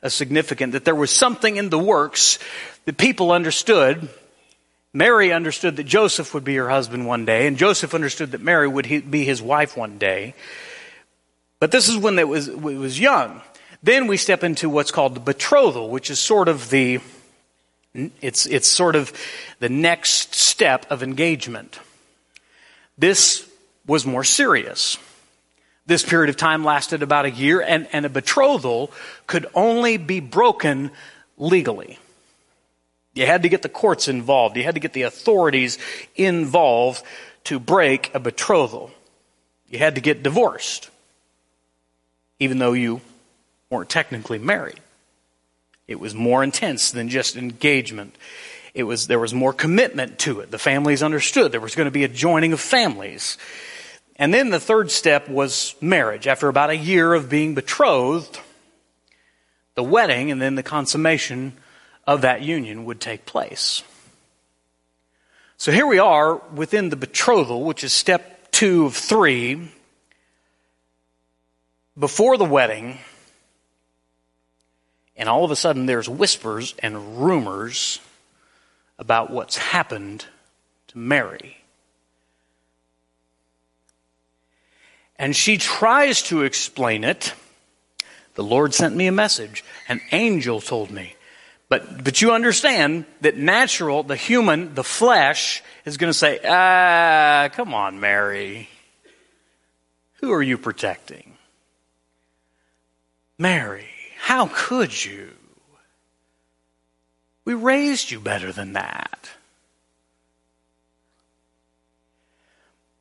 a 0.04 0.10
significant, 0.10 0.74
that 0.74 0.86
there 0.86 0.96
was 0.96 1.10
something 1.10 1.58
in 1.58 1.70
the 1.70 1.80
works 1.80 2.38
that 2.86 2.98
people 2.98 3.32
understood. 3.32 4.08
Mary 4.94 5.32
understood 5.32 5.78
that 5.78 5.86
Joseph 5.86 6.34
would 6.34 6.44
be 6.44 6.56
her 6.58 6.70
husband 6.70 7.08
one 7.08 7.26
day, 7.26 7.48
and 7.48 7.58
Joseph 7.58 7.96
understood 7.96 8.32
that 8.32 8.42
Mary 8.42 8.68
would 8.68 9.10
be 9.10 9.24
his 9.24 9.42
wife 9.42 9.76
one 9.76 9.98
day. 9.98 10.36
But 11.60 11.72
this 11.72 11.90
is 11.90 11.98
when 11.98 12.20
it 12.20 12.28
was, 12.28 12.48
it 12.48 12.60
was 12.60 13.00
young. 13.00 13.42
Then 13.84 14.06
we 14.06 14.18
step 14.18 14.44
into 14.44 14.70
what's 14.70 14.92
called 14.92 15.16
the 15.16 15.20
betrothal, 15.20 15.90
which 15.90 16.12
is 16.12 16.20
sort 16.20 16.48
of 16.48 16.70
the, 16.70 17.00
it's, 17.94 18.46
it's 18.46 18.68
sort 18.68 18.96
of 18.96 19.12
the 19.60 19.70
next 19.70 20.36
step 20.36 20.86
of 20.92 21.02
engagement. 21.02 21.80
This 23.02 23.50
was 23.88 24.06
more 24.06 24.24
serious. 24.24 24.96
This 25.88 26.06
period 26.06 26.30
of 26.30 26.38
time 26.38 26.64
lasted 26.64 27.02
about 27.02 27.26
a 27.26 27.32
year, 27.32 27.60
and, 27.60 27.88
and 27.92 28.06
a 28.06 28.10
betrothal 28.10 28.92
could 29.26 29.48
only 29.56 29.98
be 29.98 30.20
broken 30.20 30.92
legally. 31.36 31.98
You 33.16 33.26
had 33.26 33.42
to 33.42 33.50
get 33.50 33.64
the 33.64 33.70
courts 33.70 34.08
involved, 34.08 34.56
you 34.56 34.62
had 34.62 34.76
to 34.76 34.80
get 34.80 34.94
the 34.94 35.02
authorities 35.02 35.80
involved 36.16 37.04
to 37.46 37.60
break 37.60 38.14
a 38.14 38.20
betrothal. 38.20 38.92
You 39.68 39.80
had 39.80 39.96
to 39.96 40.02
get 40.02 40.22
divorced, 40.22 40.92
even 42.38 42.60
though 42.60 42.74
you 42.74 43.02
weren't 43.72 43.90
technically 43.90 44.38
married. 44.38 44.80
It 45.88 46.00
was 46.00 46.14
more 46.14 46.44
intense 46.44 46.92
than 46.92 47.10
just 47.10 47.36
engagement. 47.36 48.16
It 48.74 48.84
was, 48.84 49.08
there 49.08 49.20
was 49.20 49.34
more 49.34 49.54
commitment 49.54 50.20
to 50.20 50.40
it. 50.40 50.52
The 50.52 50.58
families 50.58 51.04
understood 51.04 51.52
there 51.52 51.60
was 51.60 51.76
going 51.76 51.86
to 51.86 51.92
be 51.92 52.04
a 52.04 52.08
joining 52.08 52.54
of 52.54 52.62
families. 52.62 53.38
And 54.16 54.34
then 54.34 54.50
the 54.50 54.60
third 54.60 54.92
step 54.92 55.28
was 55.28 55.76
marriage. 55.82 56.28
After 56.28 56.48
about 56.48 56.70
a 56.70 56.78
year 56.78 57.14
of 57.14 57.30
being 57.30 57.54
betrothed, 57.54 58.40
the 59.76 59.84
wedding 59.84 60.32
and 60.32 60.42
then 60.42 60.56
the 60.56 60.64
consummation 60.64 61.54
of 62.08 62.22
that 62.22 62.42
union 62.42 62.86
would 62.86 63.02
take 63.02 63.26
place. 63.26 63.84
So 65.58 65.72
here 65.72 65.86
we 65.86 66.00
are 66.00 66.36
within 66.36 66.90
the 66.90 66.96
betrothal, 66.96 67.64
which 67.64 67.84
is 67.84 67.94
step 67.94 68.52
two 68.52 68.86
of 68.86 68.96
three. 68.96 69.70
Before 72.00 72.38
the 72.38 72.46
wedding, 72.46 73.00
and 75.16 75.30
all 75.30 75.44
of 75.44 75.52
a 75.52 75.56
sudden 75.56 75.86
there's 75.86 76.10
whispers 76.10 76.74
and 76.80 77.24
rumors 77.24 78.00
about 79.02 79.32
what's 79.32 79.58
happened 79.58 80.26
to 80.88 80.98
Mary. 80.98 81.58
And 85.18 85.36
she 85.36 85.58
tries 85.58 86.22
to 86.24 86.44
explain 86.44 87.04
it. 87.04 87.34
The 88.36 88.44
Lord 88.44 88.76
sent 88.76 88.96
me 88.96 89.08
a 89.08 89.12
message. 89.12 89.66
An 89.90 90.02
angel 90.12 90.62
told 90.62 90.92
me. 90.92 91.16
But, 91.68 92.04
but 92.04 92.22
you 92.22 92.32
understand 92.32 93.06
that 93.22 93.38
natural, 93.38 94.04
the 94.04 94.16
human, 94.16 94.76
the 94.76 94.84
flesh, 94.84 95.64
is 95.84 95.98
going 95.98 96.12
to 96.12 96.18
say, 96.18 96.40
ah, 96.46 97.50
come 97.54 97.74
on, 97.74 98.00
Mary. 98.00 98.70
Who 100.20 100.32
are 100.32 100.44
you 100.44 100.60
protecting? 100.60 101.38
Mary. 103.40 103.90
How 104.20 104.48
could 104.54 105.04
you? 105.04 105.32
We 107.46 107.54
raised 107.54 108.12
you 108.12 108.20
better 108.20 108.52
than 108.52 108.74
that. 108.74 109.30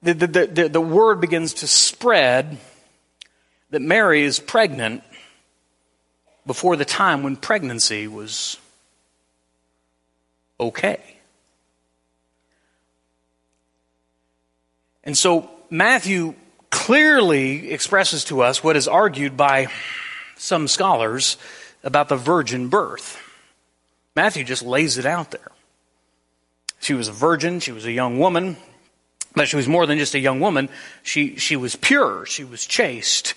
The, 0.02 0.14
the, 0.14 0.46
the, 0.46 0.68
the, 0.68 0.80
word 0.80 1.20
begins 1.20 1.54
to 1.54 1.66
spread 1.66 2.56
that 3.68 3.82
Mary 3.82 4.22
is 4.22 4.40
pregnant 4.40 5.04
before 6.46 6.76
the 6.76 6.86
time 6.86 7.22
when 7.22 7.36
pregnancy 7.36 8.08
was 8.08 8.56
okay. 10.58 11.00
And 15.04 15.16
so 15.16 15.50
Matthew 15.68 16.34
clearly 16.70 17.70
expresses 17.70 18.24
to 18.24 18.40
us 18.40 18.64
what 18.64 18.76
is 18.76 18.88
argued 18.88 19.36
by 19.36 19.66
some 20.36 20.66
scholars 20.66 21.36
about 21.84 22.08
the 22.08 22.16
virgin 22.16 22.68
birth. 22.68 23.18
Matthew 24.16 24.44
just 24.44 24.62
lays 24.62 24.98
it 24.98 25.06
out 25.06 25.30
there. 25.30 25.52
She 26.80 26.94
was 26.94 27.08
a 27.08 27.12
virgin, 27.12 27.60
she 27.60 27.72
was 27.72 27.84
a 27.84 27.92
young 27.92 28.18
woman, 28.18 28.56
but 29.34 29.48
she 29.48 29.56
was 29.56 29.68
more 29.68 29.86
than 29.86 29.98
just 29.98 30.14
a 30.14 30.18
young 30.18 30.40
woman. 30.40 30.68
She, 31.02 31.36
she 31.36 31.56
was 31.56 31.76
pure, 31.76 32.26
she 32.26 32.44
was 32.44 32.66
chaste. 32.66 33.34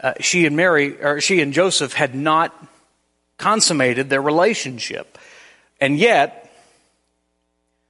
Uh, 0.00 0.14
she 0.20 0.46
and 0.46 0.56
Mary, 0.56 1.00
or 1.02 1.20
she 1.20 1.40
and 1.40 1.52
Joseph 1.52 1.92
had 1.92 2.14
not 2.14 2.54
consummated 3.36 4.10
their 4.10 4.22
relationship. 4.22 5.18
And 5.80 5.98
yet, 5.98 6.52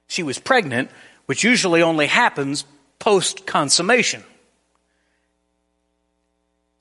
she 0.07 0.23
was 0.23 0.39
pregnant, 0.39 0.89
which 1.27 1.43
usually 1.43 1.81
only 1.83 2.07
happens 2.07 2.65
post 2.97 3.45
consummation. 3.45 4.23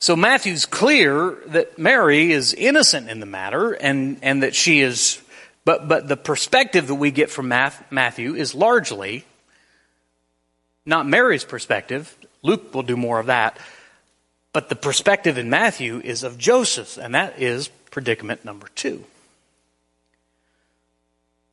So 0.00 0.14
Matthew's 0.14 0.64
clear 0.64 1.36
that 1.46 1.78
Mary 1.78 2.32
is 2.32 2.54
innocent 2.54 3.10
in 3.10 3.20
the 3.20 3.26
matter 3.26 3.72
and, 3.72 4.18
and 4.22 4.42
that 4.42 4.54
she 4.54 4.80
is, 4.80 5.20
but, 5.68 5.86
but 5.86 6.08
the 6.08 6.16
perspective 6.16 6.86
that 6.86 6.94
we 6.94 7.10
get 7.10 7.28
from 7.28 7.48
Matthew 7.48 8.34
is 8.34 8.54
largely 8.54 9.26
not 10.86 11.06
Mary's 11.06 11.44
perspective. 11.44 12.16
Luke 12.42 12.72
will 12.72 12.82
do 12.82 12.96
more 12.96 13.20
of 13.20 13.26
that. 13.26 13.58
But 14.54 14.70
the 14.70 14.76
perspective 14.76 15.36
in 15.36 15.50
Matthew 15.50 16.00
is 16.00 16.22
of 16.22 16.38
Joseph, 16.38 16.96
and 16.96 17.14
that 17.14 17.38
is 17.38 17.68
predicament 17.90 18.46
number 18.46 18.68
two. 18.76 19.04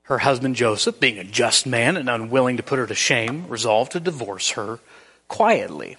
Her 0.04 0.20
husband 0.20 0.56
Joseph, 0.56 0.98
being 0.98 1.18
a 1.18 1.26
just 1.26 1.68
man 1.68 1.98
and 1.98 2.10
unwilling 2.10 2.56
to 2.56 2.64
put 2.64 2.80
her 2.80 2.88
to 2.88 2.96
shame, 2.96 3.50
resolved 3.50 3.92
to 3.92 4.00
divorce 4.00 4.52
her 4.52 4.80
quietly. 5.28 5.98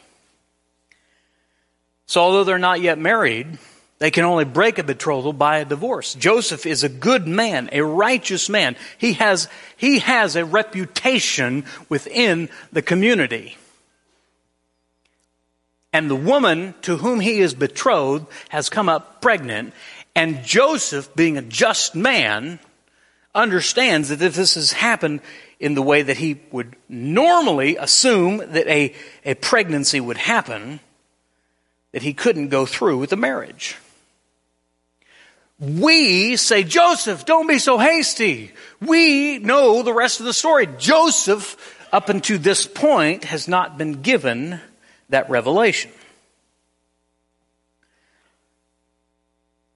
So, 2.07 2.22
although 2.22 2.44
they're 2.44 2.57
not 2.57 2.81
yet 2.81 2.98
married, 2.98 3.59
they 3.98 4.11
can 4.11 4.24
only 4.24 4.44
break 4.44 4.78
a 4.78 4.82
betrothal 4.82 5.32
by 5.32 5.59
a 5.59 5.64
divorce. 5.64 6.14
Joseph 6.14 6.66
is 6.66 6.85
a 6.85 6.88
good 6.88 7.26
man, 7.26 7.70
a 7.72 7.80
righteous 7.80 8.48
man. 8.48 8.76
He 8.98 9.14
has, 9.14 9.48
he 9.76 10.00
has 10.00 10.37
a 10.37 10.44
reputation 10.44 11.64
within 11.88 12.50
the 12.72 12.82
community. 12.82 13.56
And 15.94 16.11
the 16.11 16.16
woman 16.16 16.74
to 16.82 16.98
whom 16.98 17.20
he 17.20 17.38
is 17.38 17.54
betrothed 17.54 18.26
has 18.50 18.68
come 18.68 18.90
up 18.90 19.22
pregnant. 19.22 19.72
And 20.14 20.44
Joseph, 20.44 21.14
being 21.16 21.38
a 21.38 21.42
just 21.42 21.94
man, 21.94 22.59
understands 23.35 24.11
that 24.11 24.20
if 24.20 24.35
this 24.35 24.56
has 24.56 24.72
happened 24.72 25.20
in 25.59 25.74
the 25.74 25.80
way 25.80 26.02
that 26.02 26.18
he 26.18 26.38
would 26.52 26.76
normally 26.87 27.76
assume 27.76 28.38
that 28.38 28.66
a, 28.66 28.94
a 29.24 29.35
pregnancy 29.37 30.00
would 30.00 30.18
happen, 30.18 30.80
that 31.92 32.02
he 32.02 32.12
couldn't 32.12 32.48
go 32.48 32.66
through 32.66 32.98
with 32.98 33.09
the 33.09 33.16
marriage. 33.16 33.76
We 35.59 36.37
say, 36.37 36.64
Joseph, 36.64 37.25
don't 37.25 37.47
be 37.47 37.59
so 37.59 37.79
hasty. 37.79 38.53
We 38.81 39.38
know 39.38 39.83
the 39.83 39.95
rest 39.95 40.21
of 40.21 40.27
the 40.27 40.35
story. 40.35 40.69
Joseph, 40.79 41.87
up 41.92 42.09
until 42.11 42.38
this 42.38 42.66
point, 42.66 43.25
has 43.25 43.49
not 43.49 43.79
been 43.79 44.03
given 44.03 44.61
that 45.09 45.31
revelation. 45.31 45.90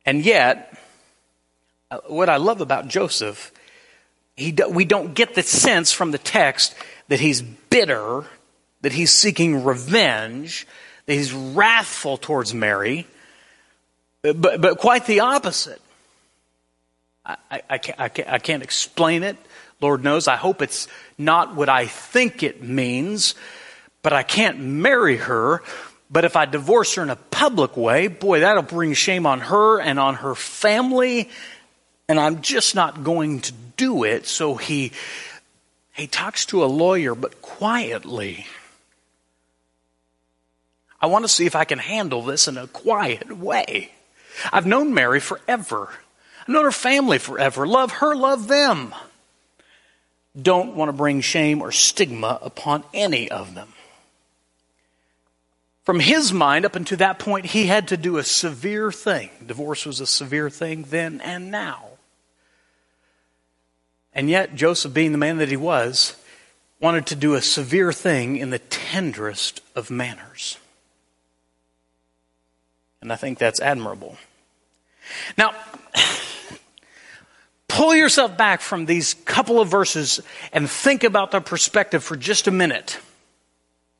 And 0.05 0.25
yet, 0.25 0.77
uh, 1.90 1.99
what 2.09 2.29
I 2.29 2.37
love 2.37 2.61
about 2.61 2.88
Joseph, 2.88 3.53
he, 4.37 4.55
we 4.69 4.85
don't 4.85 5.14
get 5.14 5.35
the 5.35 5.43
sense 5.43 5.93
from 5.93 6.11
the 6.11 6.19
text 6.19 6.75
that 7.09 7.21
he's 7.21 7.40
bitter, 7.43 8.25
that 8.83 8.93
he's 8.93 9.12
seeking 9.12 9.64
revenge, 9.64 10.66
that 11.07 11.14
he's 11.14 11.33
wrathful 11.33 12.16
towards 12.16 12.53
Mary, 12.53 13.07
but, 14.22 14.61
but 14.61 14.78
quite 14.78 15.06
the 15.06 15.20
opposite. 15.20 15.80
I, 17.24 17.37
I, 17.50 17.62
I, 17.70 17.78
can't, 17.78 18.00
I, 18.00 18.09
can't, 18.09 18.28
I 18.28 18.38
can't 18.38 18.62
explain 18.62 19.22
it. 19.22 19.37
Lord 19.80 20.04
knows. 20.04 20.28
I 20.28 20.37
hope 20.37 20.62
it's 20.62 20.88
not 21.16 21.54
what 21.54 21.68
I 21.68 21.87
think 21.87 22.42
it 22.42 22.62
means. 22.62 23.35
but 24.02 24.12
I 24.12 24.22
can't 24.22 24.59
marry 24.61 25.16
her. 25.16 25.62
But 26.11 26.24
if 26.24 26.37
I 26.37 26.44
divorce 26.44 26.94
her 26.96 27.02
in 27.02 27.11
a 27.11 27.16
public 27.16 27.76
way, 27.76 28.09
boy, 28.09 28.40
that'll 28.40 28.62
bring 28.62 28.94
shame 28.94 29.26
on 29.26 29.40
her 29.40 29.80
and 29.80 29.98
on 29.98 30.16
her 30.16 30.35
family. 30.35 31.30
And 32.09 32.18
I'm 32.18 32.42
just 32.42 32.74
not 32.74 33.04
going 33.04 33.40
to 33.42 33.52
do 33.76 34.02
it. 34.04 34.26
So 34.26 34.56
he, 34.56 34.92
he 35.92 36.06
talks 36.09 36.46
to 36.46 36.64
a 36.64 36.66
lawyer, 36.66 37.14
but 37.14 37.40
quietly. 37.42 38.46
I 41.00 41.06
want 41.06 41.24
to 41.24 41.28
see 41.28 41.46
if 41.46 41.54
I 41.54 41.64
can 41.64 41.78
handle 41.78 42.22
this 42.22 42.48
in 42.48 42.59
a 42.59 42.66
quiet 42.66 43.37
way. 43.37 43.92
I've 44.53 44.66
known 44.66 44.94
Mary 44.94 45.20
forever. 45.20 45.88
I've 46.42 46.48
known 46.48 46.64
her 46.64 46.72
family 46.72 47.18
forever. 47.18 47.66
Love 47.66 47.92
her, 47.92 48.14
love 48.14 48.48
them. 48.48 48.94
Don't 50.40 50.76
want 50.76 50.88
to 50.88 50.92
bring 50.92 51.20
shame 51.20 51.61
or 51.61 51.72
stigma 51.72 52.38
upon 52.40 52.85
any 52.94 53.31
of 53.31 53.55
them. 53.55 53.72
From 55.85 56.00
his 56.00 56.33
mind, 56.33 56.64
up 56.64 56.76
until 56.76 56.98
that 56.98 57.18
point, 57.18 57.46
he 57.46 57.66
had 57.66 57.88
to 57.88 57.96
do 57.96 58.18
a 58.18 58.22
severe 58.22 58.92
thing. 58.92 59.31
Divorce 59.44 59.87
was 59.87 60.00
a 60.00 60.07
severe 60.07 60.48
thing 60.50 60.85
then 60.88 61.20
and 61.22 61.50
now. 61.50 61.87
And 64.14 64.29
yet, 64.29 64.55
Joseph, 64.55 64.92
being 64.92 65.12
the 65.12 65.18
man 65.18 65.38
that 65.38 65.48
he 65.48 65.57
was, 65.57 66.16
wanted 66.81 67.07
to 67.07 67.16
do 67.16 67.35
a 67.35 67.42
severe 67.42 67.92
thing 67.92 68.37
in 68.37 68.50
the 68.50 68.59
tenderest 68.59 69.62
of 69.74 69.90
manners. 69.90 70.59
And 73.00 73.12
I 73.12 73.16
think 73.16 73.38
that's 73.38 73.61
admirable. 73.61 74.16
Now, 75.37 75.55
pull 77.68 77.94
yourself 77.94 78.37
back 78.37 78.61
from 78.61 78.87
these 78.87 79.14
couple 79.14 79.61
of 79.61 79.68
verses 79.68 80.20
and 80.53 80.68
think 80.68 81.05
about 81.05 81.31
the 81.31 81.40
perspective 81.40 82.03
for 82.03 82.16
just 82.16 82.46
a 82.46 82.51
minute. 82.51 82.99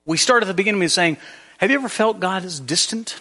We 0.05 0.16
start 0.16 0.42
at 0.42 0.46
the 0.46 0.55
beginning 0.55 0.81
with 0.81 0.92
saying, 0.92 1.18
Have 1.59 1.70
you 1.70 1.77
ever 1.77 1.88
felt 1.88 2.20
God 2.20 2.44
is 2.44 2.61
distant? 2.61 3.20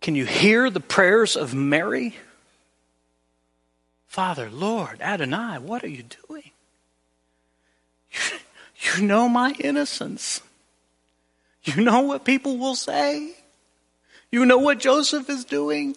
Can 0.00 0.14
you 0.14 0.26
hear 0.26 0.68
the 0.68 0.80
prayers 0.80 1.36
of 1.36 1.54
Mary? 1.54 2.14
Father, 4.06 4.50
Lord, 4.50 5.00
Adonai, 5.00 5.58
what 5.58 5.82
are 5.82 5.88
you 5.88 6.04
doing? 6.28 6.50
You 8.84 9.02
know 9.02 9.28
my 9.28 9.54
innocence. 9.58 10.40
You 11.64 11.82
know 11.82 12.02
what 12.02 12.24
people 12.24 12.58
will 12.58 12.74
say. 12.74 13.32
You 14.34 14.44
know 14.44 14.58
what 14.58 14.80
Joseph 14.80 15.30
is 15.30 15.44
doing. 15.44 15.94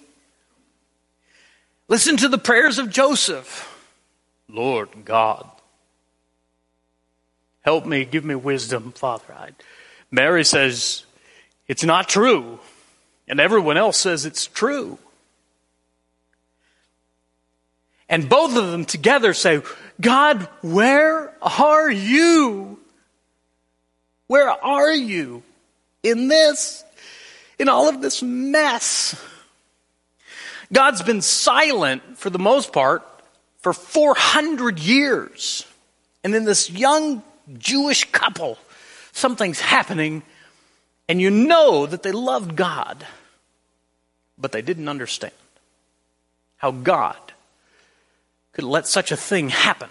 Listen 1.87 2.17
to 2.17 2.29
the 2.29 2.37
prayers 2.37 2.77
of 2.77 2.91
Joseph. 2.91 3.67
Lord 4.47 4.89
God, 5.03 5.49
help 7.61 7.87
me, 7.87 8.05
give 8.05 8.23
me 8.23 8.35
wisdom, 8.35 8.91
Father. 8.91 9.33
I, 9.33 9.49
Mary 10.11 10.45
says, 10.45 11.03
it's 11.67 11.83
not 11.83 12.09
true. 12.09 12.59
And 13.27 13.39
everyone 13.39 13.75
else 13.75 13.97
says 13.97 14.27
it's 14.27 14.45
true. 14.45 14.99
And 18.07 18.29
both 18.29 18.55
of 18.55 18.69
them 18.69 18.85
together 18.85 19.33
say, 19.33 19.63
God, 19.99 20.47
where 20.61 21.33
are 21.41 21.89
you? 21.89 22.79
Where 24.27 24.51
are 24.51 24.93
you? 24.93 25.41
in 26.03 26.27
this, 26.29 26.83
in 27.59 27.69
all 27.69 27.89
of 27.89 28.01
this 28.01 28.21
mess. 28.21 29.21
God's 30.71 31.01
been 31.01 31.21
silent 31.21 32.17
for 32.17 32.29
the 32.29 32.39
most 32.39 32.73
part 32.73 33.03
for 33.59 33.73
400 33.73 34.79
years. 34.79 35.65
And 36.23 36.35
in 36.35 36.45
this 36.45 36.69
young 36.69 37.23
Jewish 37.57 38.09
couple, 38.11 38.57
something's 39.11 39.59
happening, 39.59 40.23
and 41.07 41.21
you 41.21 41.29
know 41.29 41.85
that 41.85 42.03
they 42.03 42.11
loved 42.11 42.55
God, 42.55 43.05
but 44.37 44.51
they 44.51 44.61
didn't 44.61 44.89
understand 44.89 45.33
how 46.57 46.71
God 46.71 47.17
could 48.51 48.65
let 48.65 48.87
such 48.87 49.11
a 49.11 49.17
thing 49.17 49.49
happen. 49.49 49.89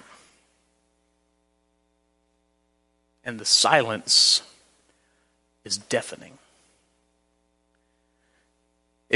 And 3.25 3.41
the 3.41 3.45
silence 3.45 4.43
is 5.65 5.79
deafening. 5.79 6.36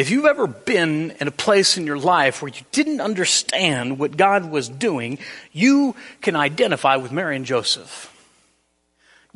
If 0.00 0.10
you've 0.10 0.24
ever 0.24 0.46
been 0.46 1.12
in 1.20 1.28
a 1.28 1.30
place 1.30 1.76
in 1.76 1.86
your 1.86 1.98
life 1.98 2.40
where 2.40 2.50
you 2.50 2.62
didn't 2.72 3.00
understand 3.00 3.98
what 3.98 4.16
God 4.16 4.50
was 4.50 4.68
doing, 4.68 5.18
you 5.52 5.94
can 6.22 6.36
identify 6.36 6.96
with 6.96 7.12
Mary 7.12 7.36
and 7.36 7.44
Joseph. 7.44 8.06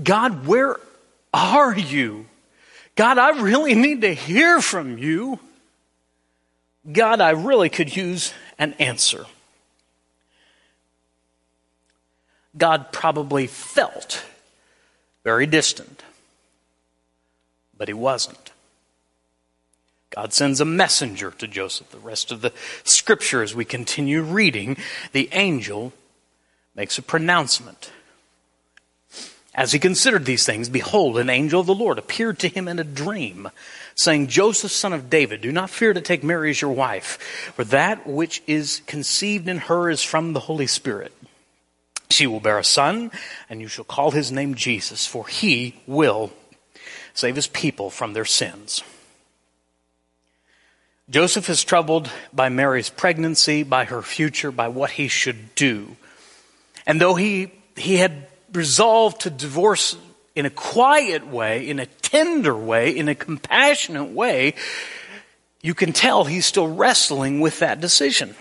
God, 0.03 0.46
where 0.46 0.81
are 1.35 1.77
you? 1.77 2.27
God, 2.96 3.18
I 3.18 3.40
really 3.40 3.74
need 3.74 4.00
to 4.00 4.14
hear 4.14 4.62
from 4.62 4.96
you. 4.96 5.38
God, 6.90 7.20
I 7.20 7.31
really 7.31 7.68
could 7.68 7.94
use 7.94 8.33
an 8.59 8.72
answer. 8.74 9.27
God 12.57 12.90
probably 12.90 13.46
felt 13.46 14.24
very 15.24 15.46
distant 15.46 16.03
but 17.77 17.88
he 17.88 17.94
wasn't. 17.94 18.50
God 20.14 20.33
sends 20.33 20.61
a 20.61 20.64
messenger 20.64 21.33
to 21.33 21.48
Joseph. 21.48 21.90
The 21.90 21.98
rest 21.98 22.31
of 22.31 22.40
the 22.40 22.53
scripture, 22.85 23.42
as 23.42 23.55
we 23.55 23.64
continue 23.64 24.22
reading, 24.22 24.77
the 25.12 25.29
angel 25.33 25.92
makes 26.77 26.98
a 26.98 27.03
pronouncement. 27.03 27.90
As 29.57 29.72
he 29.72 29.79
considered 29.79 30.24
these 30.24 30.46
things, 30.46 30.68
behold, 30.68 31.18
an 31.18 31.31
angel 31.31 31.61
of 31.61 31.66
the 31.66 31.74
Lord 31.74 31.98
appeared 31.98 32.38
to 32.40 32.48
him 32.48 32.68
in 32.68 32.79
a 32.79 32.85
dream, 32.85 33.48
saying, 33.94 34.29
Joseph, 34.29 34.70
son 34.70 34.92
of 34.92 35.11
David, 35.11 35.40
do 35.40 35.53
not 35.53 35.70
fear 35.70 35.92
to 35.92 36.00
take 36.00 36.22
Mary 36.24 36.50
as 36.50 36.61
your 36.61 36.72
wife, 36.72 37.53
for 37.55 37.64
that 37.64 38.07
which 38.07 38.42
is 38.46 38.83
conceived 38.87 39.48
in 39.48 39.59
her 39.59 39.90
is 39.90 40.03
from 40.03 40.33
the 40.33 40.40
Holy 40.40 40.66
Spirit. 40.66 41.12
She 42.11 42.27
will 42.27 42.40
bear 42.40 42.59
a 42.59 42.64
son, 42.64 43.11
and 43.48 43.61
you 43.61 43.68
shall 43.68 43.85
call 43.85 44.11
his 44.11 44.31
name 44.31 44.55
Jesus, 44.55 45.07
for 45.07 45.27
he 45.27 45.81
will 45.87 46.33
save 47.14 47.37
his 47.37 47.46
people 47.46 47.90
from 47.90 48.12
their 48.12 48.24
sins. 48.24 48.83
Joseph 51.11 51.51
is 51.51 51.62
troubled 51.62 52.11
by 52.33 52.49
Mary's 52.49 52.88
pregnancy, 52.88 53.62
by 53.62 53.85
her 53.85 54.03
future, 54.03 54.51
by 54.51 54.69
what 54.69 54.90
he 54.90 55.09
should 55.09 55.55
do. 55.55 55.97
And 56.87 57.01
though 57.01 57.14
he, 57.14 57.53
he 57.77 57.97
had 57.97 58.27
resolved 58.53 59.23
to 59.23 59.31
divorce 59.31 59.97
in 60.35 60.47
a 60.47 60.51
quiet 60.51 61.27
way, 61.27 61.69
in 61.69 61.79
a 61.79 61.87
tender 61.87 62.57
way, 62.57 62.97
in 62.97 63.09
a 63.09 63.14
compassionate 63.14 64.11
way, 64.11 64.55
you 65.62 65.75
can 65.75 65.93
tell 65.93 66.25
he's 66.25 66.47
still 66.47 66.69
wrestling 66.69 67.40
with 67.40 67.59
that 67.61 67.81
decision. 67.81 68.35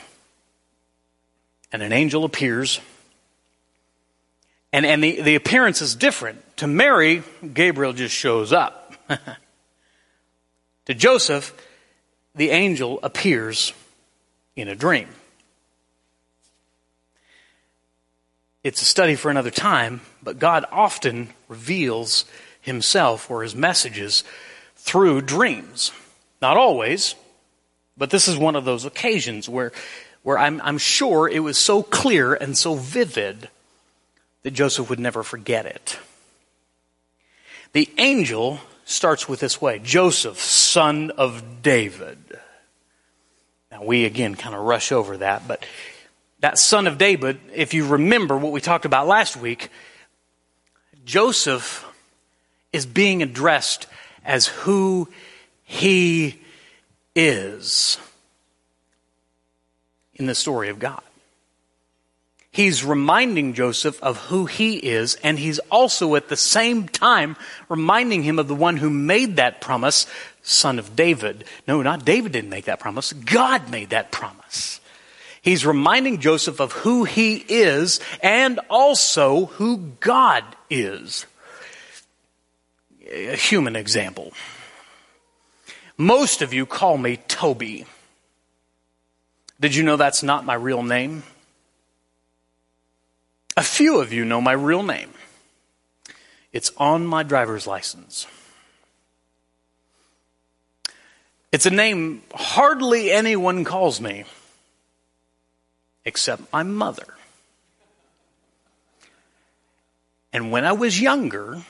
And 1.72 1.82
an 1.82 1.92
angel 1.92 2.24
appears 2.24 2.80
and, 4.74 4.88
and 4.88 5.04
the, 5.04 5.22
the 5.22 5.36
appearance 5.36 5.84
is 5.84 5.94
different. 5.94 6.42
To 6.58 6.68
Mary, 6.68 7.22
Gabriel 7.54 7.94
just 7.94 8.16
shows 8.16 8.52
up. 8.52 8.96
to 10.86 10.94
Joseph, 10.96 11.54
the 12.36 12.50
angel 12.50 13.00
appears 13.04 13.74
in 14.56 14.68
a 14.68 14.76
dream. 14.76 15.08
It's 18.64 18.82
a 18.82 18.86
study 18.86 19.16
for 19.16 19.30
another 19.30 19.52
time, 19.52 20.02
but 20.22 20.40
God 20.40 20.66
often 20.72 21.30
reveals 21.50 22.26
himself 22.62 23.30
or 23.30 23.44
his 23.44 23.56
messages 23.56 24.24
through 24.78 25.22
dreams. 25.22 25.92
Not 26.42 26.56
always, 26.56 27.16
but 27.98 28.10
this 28.10 28.28
is 28.28 28.38
one 28.38 28.56
of 28.56 28.66
those 28.66 28.86
occasions 28.86 29.50
where, 29.50 29.74
where 30.24 30.38
I'm, 30.38 30.62
I'm 30.62 30.78
sure 30.78 31.28
it 31.28 31.42
was 31.42 31.58
so 31.58 31.84
clear 31.84 32.34
and 32.34 32.58
so 32.58 32.76
vivid 32.76 33.50
that 34.44 34.52
Joseph 34.52 34.90
would 34.90 35.00
never 35.00 35.24
forget 35.24 35.66
it. 35.66 36.00
The 37.74 37.90
angel 37.98 38.60
starts 38.86 39.28
with 39.28 39.40
this 39.40 39.62
way 39.62 39.80
Joseph, 39.80 40.40
son 40.40 41.12
of 41.12 41.62
David. 41.62 42.18
Now, 43.72 43.84
we 43.84 44.06
again 44.06 44.36
kind 44.36 44.56
of 44.56 44.62
rush 44.62 44.92
over 44.92 45.18
that, 45.18 45.48
but 45.48 45.66
that 46.40 46.58
son 46.58 46.88
of 46.88 46.98
David, 46.98 47.40
if 47.54 47.74
you 47.74 47.88
remember 47.88 48.38
what 48.38 48.52
we 48.52 48.62
talked 48.62 48.86
about 48.86 49.08
last 49.08 49.38
week, 49.38 49.70
Joseph 51.06 51.86
is 52.72 52.86
being 52.86 53.24
addressed 53.24 53.88
as 54.26 54.48
who 54.48 55.10
he 55.64 56.40
is 57.16 57.98
in 60.16 60.26
the 60.26 60.36
story 60.36 60.70
of 60.70 60.80
God. 60.80 61.02
He's 62.54 62.84
reminding 62.84 63.56
Joseph 63.56 64.02
of 64.04 64.18
who 64.28 64.46
he 64.46 64.76
is, 64.76 65.16
and 65.24 65.40
he's 65.40 65.58
also 65.72 66.14
at 66.14 66.30
the 66.30 66.38
same 66.38 66.88
time 66.88 67.36
reminding 67.68 68.22
him 68.22 68.38
of 68.38 68.48
the 68.48 68.54
one 68.54 68.78
who 68.78 68.92
made 68.92 69.38
that 69.38 69.60
promise, 69.60 70.06
son 70.44 70.78
of 70.78 70.96
David. 70.96 71.46
No, 71.68 71.82
not 71.82 72.06
David 72.06 72.32
didn't 72.32 72.52
make 72.52 72.66
that 72.66 72.80
promise. 72.80 73.12
God 73.12 73.72
made 73.72 73.90
that 73.90 74.12
promise. 74.12 74.80
He's 75.42 75.66
reminding 75.66 76.20
Joseph 76.20 76.60
of 76.60 76.74
who 76.74 77.06
he 77.06 77.38
is 77.38 78.00
and 78.22 78.60
also 78.70 79.48
who 79.48 79.78
God 80.00 80.44
is. 80.70 81.26
A 83.10 83.36
human 83.36 83.76
example. 83.76 84.32
Most 85.98 86.44
of 86.44 86.54
you 86.54 86.68
call 86.68 87.00
me 87.00 87.18
Toby. 87.18 87.88
Did 89.60 89.74
you 89.74 89.82
know 89.82 89.98
that's 89.98 90.22
not 90.22 90.46
my 90.46 90.54
real 90.54 90.84
name? 90.84 91.24
A 93.56 93.64
few 93.64 94.00
of 94.00 94.12
you 94.12 94.26
know 94.26 94.42
my 94.42 94.54
real 94.54 94.84
name. 94.84 95.12
It's 96.52 96.72
on 96.78 97.06
my 97.06 97.24
driver's 97.24 97.68
license. 97.68 98.28
It's 101.52 101.66
a 101.66 101.72
name 101.72 102.24
hardly 102.34 103.12
anyone 103.12 103.64
calls 103.64 104.02
me 104.02 104.26
except 106.06 106.52
my 106.52 106.64
mother. 106.64 107.14
And 110.32 110.52
when 110.52 110.66
I 110.66 110.74
was 110.74 111.00
younger, 111.00 111.62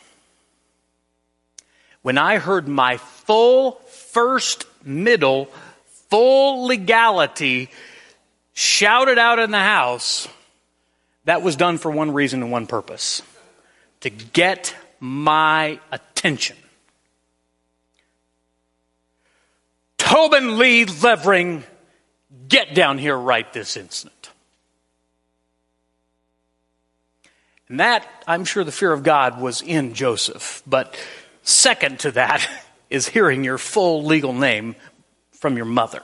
when 2.01 2.17
I 2.17 2.37
heard 2.37 2.67
my 2.67 2.97
full 2.97 3.73
first 3.87 4.65
middle, 4.85 5.45
full 6.09 6.65
legality 6.65 7.69
shouted 8.53 9.17
out 9.17 9.39
in 9.39 9.51
the 9.51 9.59
house, 9.59 10.29
that 11.25 11.41
was 11.41 11.55
done 11.55 11.77
for 11.77 11.89
one 11.91 12.11
reason 12.11 12.41
and 12.41 12.51
one 12.51 12.67
purpose 12.67 13.21
to 14.01 14.09
get 14.09 14.75
my 14.99 15.79
attention. 15.91 16.57
Tobin 19.97 20.57
Lee 20.57 20.85
Levering, 20.85 21.63
get 22.47 22.75
down 22.75 22.97
here 22.97 23.17
right 23.17 23.51
this 23.53 23.77
instant. 23.77 24.29
And 27.69 27.79
that, 27.79 28.07
I'm 28.27 28.45
sure 28.45 28.63
the 28.63 28.71
fear 28.71 28.91
of 28.91 29.03
God 29.03 29.41
was 29.41 29.61
in 29.61 29.93
Joseph. 29.93 30.61
But 30.67 30.95
second 31.41 32.01
to 32.01 32.11
that 32.11 32.47
is 32.89 33.07
hearing 33.07 33.43
your 33.43 33.57
full 33.57 34.03
legal 34.03 34.33
name 34.33 34.75
from 35.31 35.55
your 35.55 35.65
mother. 35.65 36.03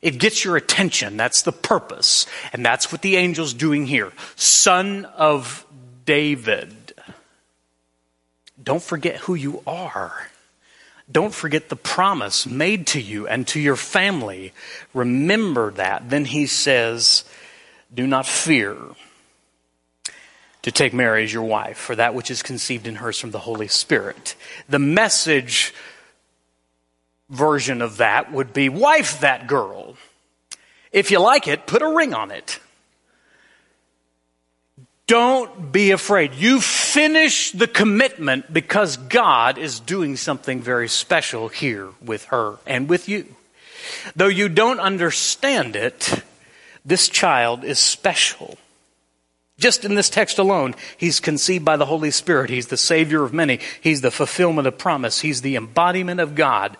It 0.00 0.18
gets 0.18 0.44
your 0.44 0.56
attention. 0.56 1.16
That's 1.16 1.42
the 1.42 1.52
purpose. 1.52 2.26
And 2.52 2.64
that's 2.64 2.92
what 2.92 3.02
the 3.02 3.16
angel's 3.16 3.54
doing 3.54 3.86
here. 3.86 4.12
Son 4.36 5.04
of 5.04 5.66
David. 6.04 6.74
Don't 8.62 8.82
forget 8.82 9.16
who 9.16 9.34
you 9.34 9.62
are. 9.66 10.28
Don't 11.10 11.34
forget 11.34 11.68
the 11.68 11.76
promise 11.76 12.46
made 12.46 12.86
to 12.88 13.00
you 13.00 13.26
and 13.26 13.46
to 13.48 13.60
your 13.60 13.76
family. 13.76 14.52
Remember 14.92 15.70
that. 15.72 16.10
Then 16.10 16.26
he 16.26 16.46
says, 16.46 17.24
Do 17.92 18.06
not 18.06 18.26
fear 18.26 18.76
to 20.62 20.72
take 20.72 20.92
Mary 20.92 21.24
as 21.24 21.32
your 21.32 21.44
wife, 21.44 21.78
for 21.78 21.96
that 21.96 22.14
which 22.14 22.30
is 22.30 22.42
conceived 22.42 22.86
in 22.86 22.96
her 22.96 23.10
is 23.10 23.18
from 23.18 23.30
the 23.30 23.38
Holy 23.38 23.68
Spirit. 23.68 24.34
The 24.68 24.78
message 24.78 25.72
version 27.30 27.82
of 27.82 27.98
that 27.98 28.32
would 28.32 28.52
be 28.52 28.68
wife 28.68 29.20
that 29.20 29.46
girl. 29.46 29.96
If 30.92 31.10
you 31.10 31.20
like 31.20 31.46
it, 31.46 31.66
put 31.66 31.82
a 31.82 31.88
ring 31.88 32.14
on 32.14 32.30
it. 32.30 32.60
Don't 35.06 35.72
be 35.72 35.90
afraid. 35.90 36.34
You 36.34 36.60
finish 36.60 37.52
the 37.52 37.66
commitment 37.66 38.52
because 38.52 38.98
God 38.98 39.56
is 39.56 39.80
doing 39.80 40.16
something 40.16 40.60
very 40.60 40.88
special 40.88 41.48
here 41.48 41.88
with 42.04 42.26
her 42.26 42.56
and 42.66 42.88
with 42.88 43.08
you. 43.08 43.34
Though 44.14 44.26
you 44.26 44.50
don't 44.50 44.80
understand 44.80 45.76
it, 45.76 46.22
this 46.84 47.08
child 47.08 47.64
is 47.64 47.78
special. 47.78 48.58
Just 49.58 49.84
in 49.84 49.96
this 49.96 50.08
text 50.08 50.38
alone, 50.38 50.76
he's 50.96 51.18
conceived 51.18 51.64
by 51.64 51.76
the 51.76 51.86
Holy 51.86 52.12
Spirit. 52.12 52.48
He's 52.48 52.68
the 52.68 52.76
Savior 52.76 53.24
of 53.24 53.32
many. 53.32 53.58
He's 53.80 54.00
the 54.00 54.12
fulfillment 54.12 54.68
of 54.68 54.78
promise. 54.78 55.20
He's 55.20 55.42
the 55.42 55.56
embodiment 55.56 56.20
of 56.20 56.36
God. 56.36 56.76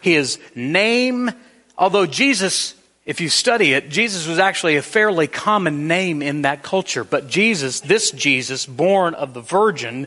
His 0.00 0.38
name, 0.54 1.30
although 1.76 2.06
Jesus, 2.06 2.74
if 3.04 3.20
you 3.20 3.28
study 3.28 3.74
it, 3.74 3.90
Jesus 3.90 4.26
was 4.26 4.38
actually 4.38 4.76
a 4.76 4.82
fairly 4.82 5.26
common 5.26 5.86
name 5.86 6.22
in 6.22 6.42
that 6.42 6.62
culture. 6.62 7.04
But 7.04 7.28
Jesus, 7.28 7.80
this 7.80 8.10
Jesus, 8.10 8.64
born 8.64 9.12
of 9.12 9.34
the 9.34 9.42
Virgin, 9.42 10.06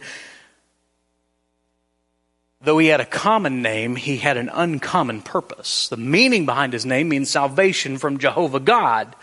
though 2.60 2.80
he 2.80 2.88
had 2.88 3.02
a 3.02 3.06
common 3.06 3.62
name, 3.62 3.96
he 3.96 4.18
had 4.18 4.38
an 4.38 4.50
uncommon 4.50 5.22
purpose. 5.22 5.90
The 5.90 5.98
meaning 5.98 6.48
behind 6.48 6.74
his 6.74 6.88
name 6.88 7.10
means 7.10 7.30
salvation 7.30 8.00
from 8.00 8.18
Jehovah 8.18 8.60
God. 8.60 9.16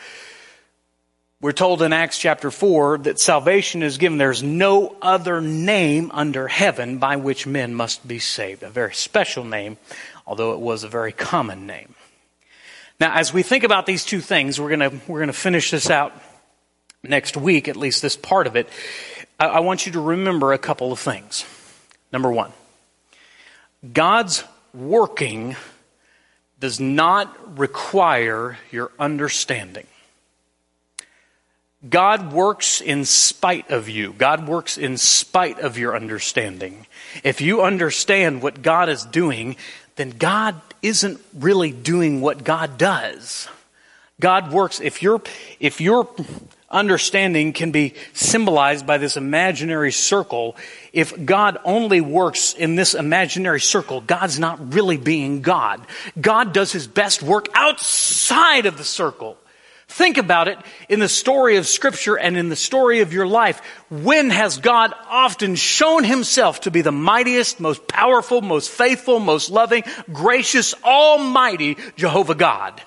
We're 1.42 1.50
told 1.50 1.82
in 1.82 1.92
Acts 1.92 2.18
chapter 2.18 2.52
4 2.52 2.98
that 2.98 3.18
salvation 3.18 3.82
is 3.82 3.98
given. 3.98 4.16
There's 4.16 4.44
no 4.44 4.94
other 5.02 5.40
name 5.40 6.12
under 6.14 6.46
heaven 6.46 6.98
by 6.98 7.16
which 7.16 7.48
men 7.48 7.74
must 7.74 8.06
be 8.06 8.20
saved. 8.20 8.62
A 8.62 8.70
very 8.70 8.94
special 8.94 9.42
name, 9.42 9.76
although 10.24 10.52
it 10.52 10.60
was 10.60 10.84
a 10.84 10.88
very 10.88 11.10
common 11.10 11.66
name. 11.66 11.96
Now, 13.00 13.14
as 13.16 13.34
we 13.34 13.42
think 13.42 13.64
about 13.64 13.86
these 13.86 14.04
two 14.04 14.20
things, 14.20 14.60
we're 14.60 14.76
going 14.76 15.00
we're 15.08 15.18
gonna 15.18 15.32
finish 15.32 15.72
this 15.72 15.90
out 15.90 16.12
next 17.02 17.36
week, 17.36 17.66
at 17.66 17.76
least 17.76 18.02
this 18.02 18.14
part 18.14 18.46
of 18.46 18.54
it. 18.54 18.68
I, 19.40 19.46
I 19.46 19.60
want 19.60 19.84
you 19.84 19.90
to 19.92 20.00
remember 20.00 20.52
a 20.52 20.58
couple 20.58 20.92
of 20.92 21.00
things. 21.00 21.44
Number 22.12 22.30
one, 22.30 22.52
God's 23.92 24.44
working 24.72 25.56
does 26.60 26.78
not 26.78 27.58
require 27.58 28.58
your 28.70 28.92
understanding. 28.96 29.88
God 31.88 32.32
works 32.32 32.80
in 32.80 33.04
spite 33.04 33.70
of 33.70 33.88
you. 33.88 34.12
God 34.12 34.46
works 34.46 34.78
in 34.78 34.96
spite 34.96 35.58
of 35.58 35.78
your 35.78 35.96
understanding. 35.96 36.86
If 37.24 37.40
you 37.40 37.62
understand 37.62 38.40
what 38.40 38.62
God 38.62 38.88
is 38.88 39.04
doing, 39.04 39.56
then 39.96 40.10
God 40.10 40.60
isn't 40.80 41.20
really 41.34 41.72
doing 41.72 42.20
what 42.20 42.44
God 42.44 42.78
does. 42.78 43.48
God 44.20 44.52
works, 44.52 44.80
if 44.80 45.02
your, 45.02 45.20
if 45.58 45.80
your 45.80 46.08
understanding 46.70 47.52
can 47.52 47.72
be 47.72 47.94
symbolized 48.12 48.86
by 48.86 48.98
this 48.98 49.16
imaginary 49.16 49.90
circle, 49.90 50.56
if 50.92 51.24
God 51.24 51.58
only 51.64 52.00
works 52.00 52.54
in 52.54 52.76
this 52.76 52.94
imaginary 52.94 53.60
circle, 53.60 54.00
God's 54.00 54.38
not 54.38 54.72
really 54.72 54.96
being 54.96 55.42
God. 55.42 55.84
God 56.20 56.52
does 56.52 56.70
his 56.70 56.86
best 56.86 57.22
work 57.22 57.48
outside 57.54 58.66
of 58.66 58.78
the 58.78 58.84
circle. 58.84 59.36
Think 59.92 60.16
about 60.16 60.48
it 60.48 60.58
in 60.88 61.00
the 61.00 61.08
story 61.08 61.56
of 61.56 61.66
Scripture 61.66 62.16
and 62.16 62.34
in 62.34 62.48
the 62.48 62.56
story 62.56 63.00
of 63.00 63.12
your 63.12 63.26
life. 63.26 63.60
When 63.90 64.30
has 64.30 64.56
God 64.56 64.94
often 65.06 65.54
shown 65.54 66.02
Himself 66.02 66.62
to 66.62 66.70
be 66.70 66.80
the 66.80 66.90
mightiest, 66.90 67.60
most 67.60 67.86
powerful, 67.86 68.40
most 68.40 68.70
faithful, 68.70 69.20
most 69.20 69.50
loving, 69.50 69.84
gracious, 70.10 70.74
almighty 70.82 71.76
Jehovah 71.96 72.34
God? 72.34 72.80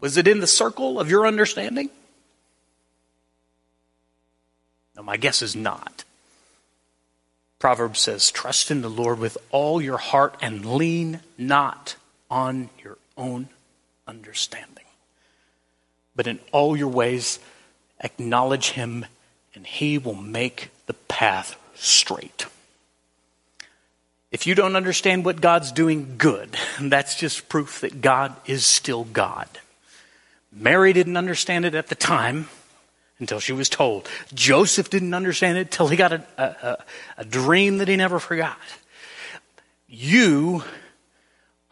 Was 0.00 0.16
it 0.16 0.26
in 0.26 0.40
the 0.40 0.46
circle 0.46 0.98
of 0.98 1.10
your 1.10 1.26
understanding? 1.26 1.90
No, 4.96 5.02
my 5.02 5.18
guess 5.18 5.42
is 5.42 5.54
not. 5.54 6.04
Proverbs 7.58 8.00
says, 8.00 8.30
Trust 8.30 8.70
in 8.70 8.80
the 8.80 8.88
Lord 8.88 9.18
with 9.18 9.36
all 9.50 9.82
your 9.82 9.98
heart 9.98 10.34
and 10.40 10.64
lean 10.64 11.20
not 11.36 11.96
on 12.30 12.70
your 12.82 12.96
own 13.18 13.50
understanding 14.08 14.79
but 16.20 16.26
in 16.26 16.38
all 16.52 16.76
your 16.76 16.88
ways 16.88 17.38
acknowledge 18.00 18.72
him, 18.72 19.06
and 19.54 19.66
he 19.66 19.96
will 19.96 20.14
make 20.14 20.68
the 20.84 20.92
path 20.92 21.58
straight. 21.76 22.44
If 24.30 24.46
you 24.46 24.54
don't 24.54 24.76
understand 24.76 25.24
what 25.24 25.40
God's 25.40 25.72
doing, 25.72 26.16
good. 26.18 26.58
That's 26.78 27.14
just 27.14 27.48
proof 27.48 27.80
that 27.80 28.02
God 28.02 28.36
is 28.44 28.66
still 28.66 29.04
God. 29.04 29.48
Mary 30.52 30.92
didn't 30.92 31.16
understand 31.16 31.64
it 31.64 31.74
at 31.74 31.86
the 31.86 31.94
time 31.94 32.50
until 33.18 33.40
she 33.40 33.54
was 33.54 33.70
told. 33.70 34.06
Joseph 34.34 34.90
didn't 34.90 35.14
understand 35.14 35.56
it 35.56 35.68
until 35.68 35.88
he 35.88 35.96
got 35.96 36.12
a, 36.12 36.22
a, 36.36 36.84
a 37.16 37.24
dream 37.24 37.78
that 37.78 37.88
he 37.88 37.96
never 37.96 38.18
forgot. 38.18 38.58
You 39.88 40.64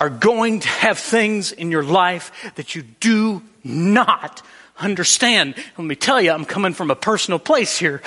are 0.01 0.09
going 0.09 0.61
to 0.61 0.69
have 0.69 0.99
things 0.99 1.53
in 1.53 1.71
your 1.71 1.83
life 1.83 2.33
that 2.55 2.75
you 2.75 2.81
do 2.81 3.43
not 3.65 4.43
understand. 4.79 5.55
Let 5.77 5.85
me 5.85 5.97
tell 5.97 6.21
you, 6.21 6.31
I'm 6.33 6.45
coming 6.45 6.73
from 6.73 6.91
a 6.91 6.97
personal 6.97 7.39
place 7.39 7.79
here. 7.79 8.03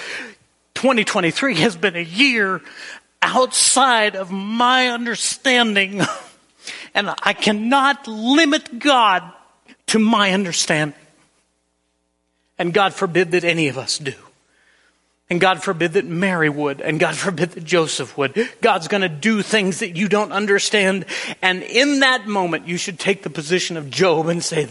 2023 0.75 1.55
has 1.55 1.75
been 1.75 1.95
a 1.95 2.03
year 2.03 2.61
outside 3.21 4.15
of 4.15 4.31
my 4.31 4.87
understanding, 4.87 6.01
and 6.93 7.13
I 7.23 7.33
cannot 7.33 8.07
limit 8.07 8.79
God 8.79 9.23
to 9.87 9.99
my 9.99 10.31
understanding. 10.31 10.97
And 12.57 12.73
God 12.73 12.93
forbid 12.93 13.31
that 13.31 13.43
any 13.43 13.67
of 13.67 13.77
us 13.77 13.97
do. 13.97 14.13
And 15.29 15.39
God 15.39 15.63
forbid 15.63 15.93
that 15.93 16.05
Mary 16.05 16.49
would, 16.49 16.81
and 16.81 16.99
God 16.99 17.15
forbid 17.15 17.51
that 17.51 17.63
Joseph 17.63 18.17
would. 18.17 18.49
God's 18.61 18.89
going 18.89 19.01
to 19.01 19.09
do 19.09 19.41
things 19.41 19.79
that 19.79 19.95
you 19.95 20.09
don't 20.09 20.33
understand. 20.33 21.05
And 21.41 21.63
in 21.63 22.01
that 22.01 22.27
moment, 22.27 22.67
you 22.67 22.75
should 22.75 22.99
take 22.99 23.23
the 23.23 23.29
position 23.29 23.77
of 23.77 23.89
Job 23.89 24.27
and 24.27 24.43
say, 24.43 24.67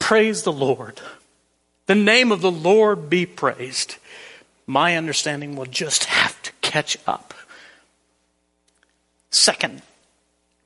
Praise 0.00 0.42
the 0.42 0.52
Lord. 0.52 1.00
The 1.86 1.94
name 1.94 2.32
of 2.32 2.40
the 2.40 2.50
Lord 2.50 3.08
be 3.08 3.26
praised. 3.26 3.96
My 4.66 4.96
understanding 4.96 5.54
will 5.54 5.66
just 5.66 6.06
have 6.06 6.42
to 6.42 6.52
catch 6.60 6.96
up. 7.06 7.32
Second, 9.30 9.82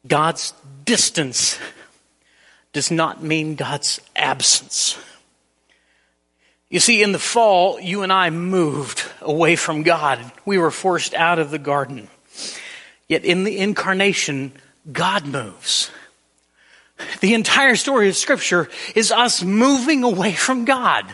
God's 0.07 0.55
distance 0.85 1.59
does 2.73 2.91
not 2.91 3.23
mean 3.23 3.55
God's 3.55 4.01
absence. 4.17 4.99
You 6.71 6.81
see, 6.81 7.03
in 7.03 7.13
the 7.13 7.19
fall, 7.19 7.79
you 7.79 8.03
and 8.03 8.13
I 8.13 8.31
moved 8.31 9.05
away 9.21 9.57
from 9.57 9.83
God. 9.83 10.33
We 10.45 10.59
were 10.59 10.71
forced 10.71 11.15
out 11.15 11.39
of 11.39 11.51
the 11.51 11.59
garden. 11.59 12.09
Yet 13.09 13.25
in 13.25 13.45
the 13.45 13.59
incarnation, 13.59 14.53
God 14.91 15.27
moves. 15.27 15.91
The 17.21 17.35
entire 17.35 17.77
story 17.77 18.09
of 18.09 18.17
Scripture 18.17 18.69
is 18.95 19.11
us 19.11 19.43
moving 19.43 20.05
away 20.05 20.33
from 20.33 20.65
God 20.65 21.13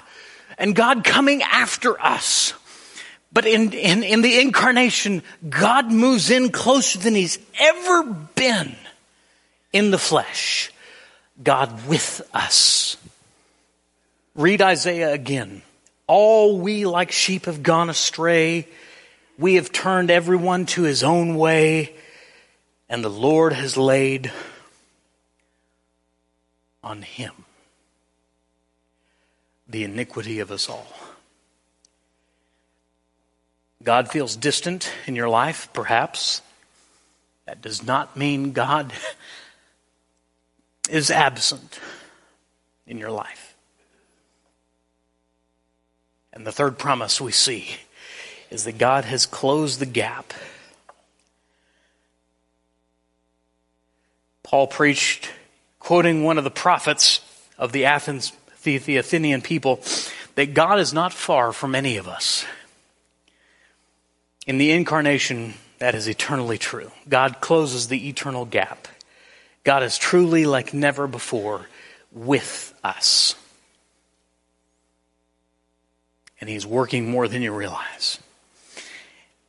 and 0.58 0.76
God 0.76 1.04
coming 1.04 1.42
after 1.42 2.00
us. 2.00 2.52
But 3.32 3.46
in, 3.46 3.72
in, 3.72 4.02
in 4.02 4.22
the 4.22 4.40
incarnation, 4.40 5.22
God 5.48 5.90
moves 5.90 6.30
in 6.30 6.50
closer 6.50 6.98
than 6.98 7.14
he's 7.14 7.38
ever 7.58 8.02
been 8.34 8.74
in 9.72 9.90
the 9.90 9.98
flesh. 9.98 10.72
God 11.42 11.86
with 11.86 12.20
us. 12.34 12.96
Read 14.34 14.60
Isaiah 14.60 15.12
again. 15.12 15.62
All 16.06 16.58
we 16.58 16.86
like 16.86 17.12
sheep 17.12 17.46
have 17.46 17.62
gone 17.62 17.88
astray. 17.88 18.68
We 19.38 19.54
have 19.54 19.72
turned 19.72 20.10
everyone 20.10 20.66
to 20.66 20.82
his 20.82 21.02
own 21.02 21.36
way, 21.36 21.94
and 22.88 23.02
the 23.02 23.08
Lord 23.08 23.52
has 23.52 23.76
laid 23.76 24.32
on 26.82 27.02
him 27.02 27.32
the 29.70 29.84
iniquity 29.84 30.40
of 30.40 30.50
us 30.50 30.68
all. 30.68 30.86
God 33.82 34.10
feels 34.10 34.36
distant 34.36 34.90
in 35.06 35.16
your 35.16 35.28
life, 35.28 35.68
perhaps. 35.72 36.42
That 37.46 37.62
does 37.62 37.82
not 37.82 38.16
mean 38.16 38.52
God 38.52 38.92
is 40.90 41.10
absent 41.10 41.78
in 42.86 42.98
your 42.98 43.10
life. 43.10 43.54
And 46.32 46.46
the 46.46 46.52
third 46.52 46.78
promise 46.78 47.20
we 47.20 47.32
see 47.32 47.76
is 48.50 48.64
that 48.64 48.78
God 48.78 49.04
has 49.04 49.24
closed 49.26 49.78
the 49.78 49.86
gap. 49.86 50.32
Paul 54.42 54.66
preached, 54.66 55.30
quoting 55.80 56.22
one 56.22 56.38
of 56.38 56.44
the 56.44 56.50
prophets 56.50 57.20
of 57.58 57.72
the 57.72 57.86
Athens, 57.86 58.32
the, 58.62 58.78
the 58.78 58.98
Athenian 58.98 59.42
people, 59.42 59.82
that 60.36 60.54
God 60.54 60.78
is 60.78 60.94
not 60.94 61.12
far 61.12 61.52
from 61.52 61.74
any 61.74 61.96
of 61.96 62.06
us. 62.06 62.44
In 64.46 64.58
the 64.58 64.70
incarnation, 64.70 65.54
that 65.78 65.94
is 65.94 66.06
eternally 66.06 66.58
true. 66.58 66.92
God 67.08 67.40
closes 67.40 67.88
the 67.88 68.08
eternal 68.08 68.44
gap. 68.44 68.86
God 69.64 69.82
is 69.82 69.98
truly 69.98 70.46
like 70.46 70.72
never 70.72 71.06
before 71.06 71.66
with 72.12 72.74
us. 72.84 73.34
And 76.40 76.48
He's 76.48 76.66
working 76.66 77.10
more 77.10 77.28
than 77.28 77.42
you 77.42 77.52
realize. 77.52 78.18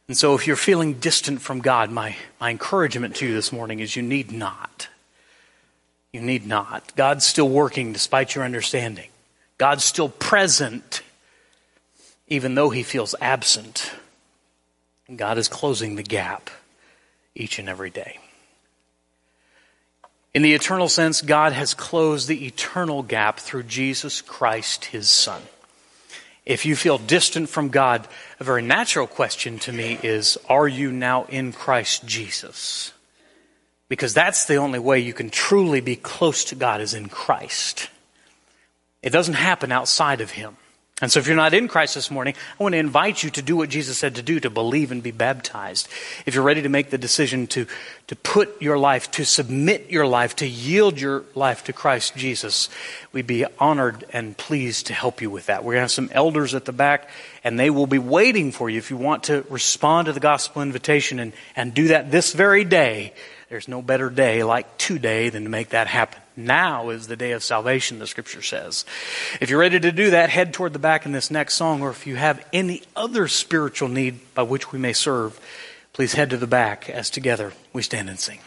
And 0.07 0.17
so, 0.17 0.35
if 0.35 0.45
you're 0.45 0.57
feeling 0.57 0.95
distant 0.95 1.41
from 1.41 1.61
God, 1.61 1.89
my, 1.89 2.17
my 2.39 2.49
encouragement 2.49 3.15
to 3.17 3.27
you 3.27 3.33
this 3.33 3.53
morning 3.53 3.79
is 3.79 3.95
you 3.95 4.03
need 4.03 4.31
not. 4.31 4.89
You 6.13 6.21
need 6.21 6.45
not. 6.45 6.95
God's 6.95 7.25
still 7.25 7.47
working 7.47 7.93
despite 7.93 8.35
your 8.35 8.43
understanding. 8.43 9.09
God's 9.57 9.83
still 9.83 10.09
present, 10.09 11.01
even 12.27 12.55
though 12.55 12.69
He 12.69 12.83
feels 12.83 13.15
absent. 13.21 13.91
God 15.15 15.37
is 15.37 15.47
closing 15.47 15.95
the 15.95 16.03
gap 16.03 16.49
each 17.35 17.59
and 17.59 17.69
every 17.69 17.89
day. 17.89 18.19
In 20.33 20.41
the 20.41 20.53
eternal 20.53 20.87
sense, 20.87 21.21
God 21.21 21.51
has 21.51 21.73
closed 21.73 22.27
the 22.27 22.45
eternal 22.45 23.03
gap 23.03 23.39
through 23.39 23.63
Jesus 23.63 24.21
Christ, 24.21 24.85
his 24.85 25.11
Son. 25.11 25.41
If 26.45 26.65
you 26.65 26.75
feel 26.75 26.97
distant 26.97 27.49
from 27.49 27.69
God, 27.69 28.07
a 28.39 28.43
very 28.43 28.61
natural 28.61 29.07
question 29.07 29.59
to 29.59 29.73
me 29.73 29.99
is 30.01 30.37
Are 30.49 30.67
you 30.67 30.91
now 30.91 31.25
in 31.25 31.51
Christ 31.51 32.05
Jesus? 32.05 32.93
Because 33.91 34.13
that's 34.13 34.45
the 34.45 34.55
only 34.55 34.79
way 34.79 34.99
you 34.99 35.11
can 35.11 35.29
truly 35.29 35.81
be 35.81 35.97
close 35.97 36.45
to 36.45 36.55
God 36.55 36.79
is 36.79 36.93
in 36.93 37.09
Christ. 37.09 37.89
It 39.03 39.09
doesn't 39.09 39.33
happen 39.33 39.73
outside 39.73 40.21
of 40.21 40.31
Him. 40.31 40.55
And 41.01 41.11
so, 41.11 41.19
if 41.19 41.27
you're 41.27 41.35
not 41.35 41.53
in 41.53 41.67
Christ 41.67 41.95
this 41.95 42.09
morning, 42.09 42.35
I 42.57 42.63
want 42.63 42.71
to 42.71 42.79
invite 42.79 43.21
you 43.21 43.29
to 43.31 43.41
do 43.41 43.57
what 43.57 43.67
Jesus 43.67 43.97
said 43.97 44.15
to 44.15 44.21
do 44.21 44.39
to 44.39 44.49
believe 44.49 44.93
and 44.93 45.03
be 45.03 45.11
baptized. 45.11 45.89
If 46.25 46.35
you're 46.35 46.43
ready 46.45 46.61
to 46.61 46.69
make 46.69 46.89
the 46.89 46.97
decision 46.97 47.47
to, 47.47 47.67
to 48.07 48.15
put 48.15 48.61
your 48.61 48.77
life, 48.77 49.11
to 49.11 49.25
submit 49.25 49.89
your 49.89 50.07
life, 50.07 50.37
to 50.37 50.47
yield 50.47 51.01
your 51.01 51.25
life 51.35 51.65
to 51.65 51.73
Christ 51.73 52.15
Jesus, 52.15 52.69
we'd 53.11 53.27
be 53.27 53.43
honored 53.59 54.05
and 54.13 54.37
pleased 54.37 54.87
to 54.87 54.93
help 54.93 55.21
you 55.21 55.29
with 55.29 55.47
that. 55.47 55.65
We're 55.65 55.73
going 55.73 55.79
to 55.79 55.81
have 55.81 55.91
some 55.91 56.09
elders 56.13 56.55
at 56.55 56.63
the 56.63 56.71
back, 56.71 57.09
and 57.43 57.59
they 57.59 57.69
will 57.69 57.87
be 57.87 57.99
waiting 57.99 58.53
for 58.53 58.69
you 58.69 58.77
if 58.77 58.89
you 58.89 58.95
want 58.95 59.25
to 59.25 59.45
respond 59.49 60.05
to 60.05 60.13
the 60.13 60.21
gospel 60.21 60.61
invitation 60.61 61.19
and, 61.19 61.33
and 61.57 61.73
do 61.73 61.89
that 61.89 62.09
this 62.09 62.31
very 62.31 62.63
day. 62.63 63.11
There's 63.51 63.67
no 63.67 63.81
better 63.81 64.09
day 64.09 64.45
like 64.45 64.77
today 64.77 65.27
than 65.27 65.43
to 65.43 65.49
make 65.49 65.71
that 65.71 65.87
happen. 65.87 66.21
Now 66.37 66.89
is 66.89 67.07
the 67.07 67.17
day 67.17 67.33
of 67.33 67.43
salvation, 67.43 67.99
the 67.99 68.07
scripture 68.07 68.41
says. 68.41 68.85
If 69.41 69.49
you're 69.49 69.59
ready 69.59 69.77
to 69.77 69.91
do 69.91 70.11
that, 70.11 70.29
head 70.29 70.53
toward 70.53 70.71
the 70.71 70.79
back 70.79 71.05
in 71.05 71.11
this 71.11 71.29
next 71.29 71.55
song, 71.55 71.81
or 71.81 71.89
if 71.89 72.07
you 72.07 72.15
have 72.15 72.47
any 72.53 72.81
other 72.95 73.27
spiritual 73.27 73.89
need 73.89 74.21
by 74.33 74.43
which 74.43 74.71
we 74.71 74.79
may 74.79 74.93
serve, 74.93 75.37
please 75.91 76.13
head 76.13 76.29
to 76.29 76.37
the 76.37 76.47
back 76.47 76.89
as 76.89 77.09
together 77.09 77.51
we 77.73 77.81
stand 77.81 78.07
and 78.09 78.21
sing. 78.21 78.39